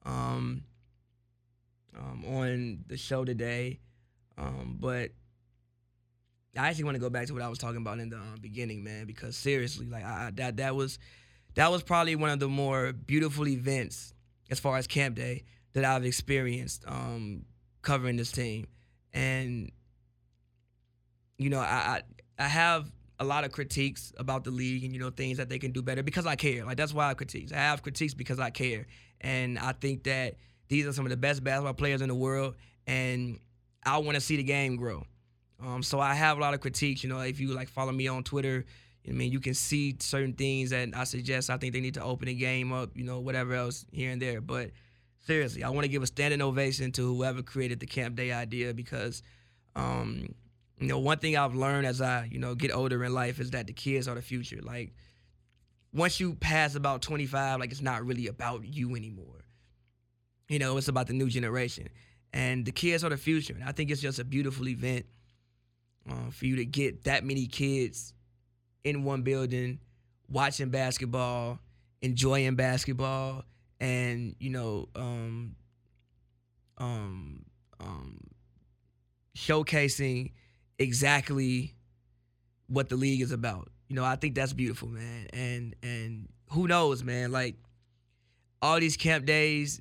um, 0.05 0.65
um, 1.99 2.25
on 2.27 2.85
the 2.89 2.99
show 2.99 3.25
today. 3.25 3.81
Um, 4.37 4.77
but 4.79 5.13
I 6.57 6.69
actually 6.69 6.85
want 6.85 6.95
to 6.97 7.01
go 7.01 7.11
back 7.11 7.27
to 7.27 7.33
what 7.33 7.43
I 7.43 7.49
was 7.49 7.59
talking 7.59 7.79
about 7.79 7.99
in 7.99 8.11
the 8.11 8.17
uh, 8.17 8.37
beginning, 8.41 8.85
man, 8.85 9.07
because 9.07 9.37
seriously, 9.37 9.87
like 9.87 10.05
I, 10.05 10.31
that 10.35 10.59
that 10.59 10.77
was 10.77 10.99
that 11.55 11.71
was 11.71 11.83
probably 11.83 12.17
one 12.17 12.31
of 12.31 12.41
the 12.41 12.49
more 12.49 12.93
beautiful 12.93 13.49
events 13.49 14.15
as 14.51 14.61
far 14.61 14.77
as 14.77 14.87
camp 14.87 15.17
day 15.17 15.45
that 15.73 15.85
I've 15.85 16.05
experienced 16.05 16.85
um, 16.87 17.45
covering 17.83 18.17
this 18.17 18.31
team, 18.31 18.67
and 19.13 19.71
you 21.39 21.51
know 21.51 21.61
I, 21.61 21.65
I 22.39 22.45
I 22.45 22.49
have 22.49 22.91
a 23.21 23.25
lot 23.25 23.45
of 23.45 23.53
critiques 23.53 24.13
about 24.19 24.45
the 24.45 24.51
league 24.51 24.85
and 24.85 24.93
you 24.93 25.01
know 25.01 25.11
things 25.11 25.39
that 25.39 25.49
they 25.49 25.59
can 25.59 25.73
do 25.73 25.83
better 25.83 26.03
because 26.03 26.27
I 26.27 26.37
care. 26.37 26.65
Like 26.65 26.77
that's 26.77 26.95
why 26.95 27.11
I 27.11 27.15
critiques. 27.15 27.53
I 27.53 27.57
have 27.57 27.83
critiques 27.83 28.15
because 28.15 28.39
I 28.39 28.51
care, 28.51 28.87
and 29.21 29.59
I 29.59 29.73
think 29.73 30.05
that 30.05 30.37
these 30.69 30.87
are 30.87 30.93
some 30.93 31.07
of 31.07 31.11
the 31.11 31.17
best 31.17 31.43
basketball 31.43 31.75
players 31.75 32.01
in 32.01 32.09
the 32.09 32.15
world, 32.15 32.55
and 32.87 33.39
I 33.85 33.99
want 33.99 34.15
to 34.15 34.21
see 34.21 34.37
the 34.37 34.43
game 34.43 34.77
grow. 34.77 35.05
Um, 35.63 35.83
so 35.83 36.01
I 36.01 36.15
have 36.15 36.39
a 36.39 36.41
lot 36.41 36.55
of 36.55 36.61
critiques. 36.61 37.03
You 37.03 37.11
know, 37.11 37.21
if 37.21 37.41
you 37.41 37.55
like 37.55 37.69
follow 37.69 37.93
me 37.93 38.09
on 38.09 38.25
Twitter, 38.25 38.65
I 39.09 39.13
mean, 39.13 39.33
you 39.33 39.41
can 39.41 39.55
see 39.55 39.97
certain 40.01 40.33
things 40.33 40.71
that 40.71 40.91
I 40.95 41.05
suggest. 41.05 41.51
I 41.51 41.57
think 41.57 41.73
they 41.73 41.81
need 41.81 41.95
to 41.95 42.03
open 42.03 42.27
the 42.27 42.35
game 42.35 42.73
up. 42.73 42.91
You 42.95 43.05
know, 43.05 43.21
whatever 43.21 43.55
else 43.55 43.85
here 43.93 44.11
and 44.11 44.21
there. 44.21 44.41
But 44.41 44.71
seriously, 45.21 45.63
I 45.63 45.71
want 45.71 45.85
to 45.85 45.89
give 45.89 46.03
a 46.03 46.07
standing 46.07 46.43
ovation 46.43 46.93
to 46.93 47.03
whoever 47.03 47.43
created 47.43 47.81
the 47.81 47.87
Camp 47.87 48.17
Day 48.17 48.33
idea 48.33 48.75
because, 48.75 49.23
um, 49.77 50.35
you 50.79 50.87
know, 50.87 50.99
one 50.99 51.19
thing 51.19 51.37
I've 51.37 51.55
learned 51.55 51.87
as 51.87 52.01
I 52.01 52.29
you 52.31 52.39
know 52.39 52.55
get 52.55 52.75
older 52.75 53.05
in 53.05 53.15
life 53.15 53.41
is 53.41 53.51
that 53.51 53.67
the 53.67 53.73
kids 53.73 54.09
are 54.09 54.15
the 54.15 54.23
future. 54.23 54.61
Like 54.63 54.95
once 55.95 56.19
you 56.19 56.35
pass 56.35 56.75
about 56.75 57.03
25, 57.03 57.61
like 57.61 57.71
it's 57.71 57.81
not 57.81 58.05
really 58.05 58.27
about 58.27 58.65
you 58.65 58.97
anymore. 58.97 59.45
You 60.49 60.59
know, 60.59 60.77
it's 60.77 60.89
about 60.89 61.07
the 61.07 61.13
new 61.15 61.29
generation. 61.29 61.89
And 62.33 62.67
the 62.67 62.73
kids 62.73 63.05
are 63.05 63.11
the 63.11 63.17
future. 63.17 63.55
And 63.55 63.63
I 63.63 63.73
think 63.73 63.91
it's 63.91 64.01
just 64.01 64.19
a 64.19 64.25
beautiful 64.25 64.69
event 64.69 65.07
uh, 66.11 66.31
for 66.31 66.47
you 66.47 66.57
to 66.57 66.65
get 66.65 67.05
that 67.05 67.25
many 67.25 67.47
kids 67.47 68.13
in 68.85 69.05
one 69.05 69.23
building, 69.23 69.79
watching 70.29 70.71
basketball, 70.71 71.59
enjoying 72.03 72.55
basketball, 72.55 73.45
and, 73.81 74.35
you 74.39 74.51
know, 74.51 74.89
um, 74.95 75.57
um, 76.79 77.45
um, 77.81 78.19
showcasing 79.37 80.33
exactly 80.79 81.75
what 82.67 82.89
the 82.89 82.97
league 82.97 83.21
is 83.21 83.33
about. 83.33 83.71
You 83.89 83.97
know, 83.97 84.05
I 84.05 84.17
think 84.17 84.35
that's 84.35 84.53
beautiful, 84.53 84.89
man. 84.89 85.27
And 85.33 85.77
and 85.83 86.29
who 86.51 86.67
knows, 86.67 87.05
man? 87.05 87.33
Like 87.33 87.57
all 88.63 88.81
these 88.81 88.97
camp 88.97 89.27
days 89.27 89.81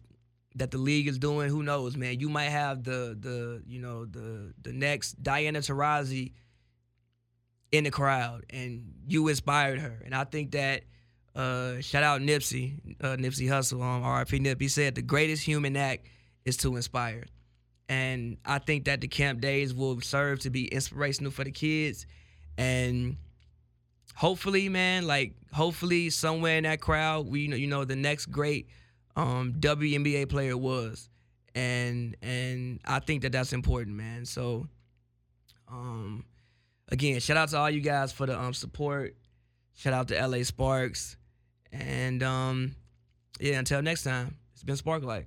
that 0.55 0.71
the 0.71 0.77
league 0.77 1.07
is 1.07 1.17
doing, 1.17 1.49
who 1.49 1.63
knows, 1.63 1.95
man? 1.97 2.19
You 2.19 2.29
might 2.29 2.49
have 2.49 2.83
the 2.83 3.17
the 3.19 3.63
you 3.65 3.79
know 3.79 4.05
the 4.05 4.53
the 4.61 4.71
next 4.71 5.21
Diana 5.21 5.59
Taurasi 5.59 6.33
in 7.71 7.83
the 7.83 7.91
crowd, 7.91 8.45
and 8.49 8.93
you 9.07 9.27
inspired 9.27 9.79
her. 9.79 10.01
And 10.05 10.13
I 10.13 10.23
think 10.25 10.51
that 10.51 10.83
uh, 11.35 11.81
shout 11.81 12.03
out 12.03 12.21
Nipsey, 12.21 12.95
uh, 13.01 13.15
Nipsey 13.17 13.47
Hussle, 13.47 13.81
um, 13.81 14.03
R.I.P. 14.03 14.39
Nip. 14.39 14.61
He 14.61 14.67
said 14.67 14.95
the 14.95 15.01
greatest 15.01 15.43
human 15.43 15.75
act 15.75 16.07
is 16.45 16.57
to 16.57 16.75
inspire. 16.75 17.25
And 17.89 18.37
I 18.45 18.59
think 18.59 18.85
that 18.85 19.01
the 19.01 19.07
camp 19.07 19.41
days 19.41 19.73
will 19.73 19.99
serve 20.01 20.39
to 20.41 20.49
be 20.49 20.67
inspirational 20.67 21.31
for 21.31 21.43
the 21.43 21.51
kids. 21.51 22.05
And 22.57 23.17
hopefully, 24.15 24.69
man, 24.69 25.07
like 25.07 25.33
hopefully 25.51 26.09
somewhere 26.09 26.57
in 26.57 26.63
that 26.63 26.79
crowd, 26.79 27.27
we 27.27 27.41
you 27.41 27.47
know, 27.47 27.55
you 27.55 27.67
know 27.67 27.85
the 27.85 27.95
next 27.95 28.27
great 28.27 28.67
um, 29.15 29.53
WNBA 29.59 30.29
player 30.29 30.57
was, 30.57 31.09
and 31.55 32.15
and 32.21 32.79
I 32.85 32.99
think 32.99 33.21
that 33.23 33.31
that's 33.31 33.53
important, 33.53 33.95
man. 33.95 34.25
So, 34.25 34.67
um, 35.67 36.25
again, 36.89 37.19
shout 37.19 37.37
out 37.37 37.49
to 37.49 37.57
all 37.57 37.69
you 37.69 37.81
guys 37.81 38.11
for 38.11 38.25
the 38.25 38.39
um 38.39 38.53
support. 38.53 39.15
Shout 39.75 39.93
out 39.93 40.07
to 40.09 40.27
LA 40.27 40.43
Sparks, 40.43 41.17
and 41.71 42.21
um, 42.23 42.75
yeah. 43.39 43.59
Until 43.59 43.81
next 43.81 44.03
time, 44.03 44.37
it's 44.53 44.63
been 44.63 44.75
Sparklight. 44.75 45.25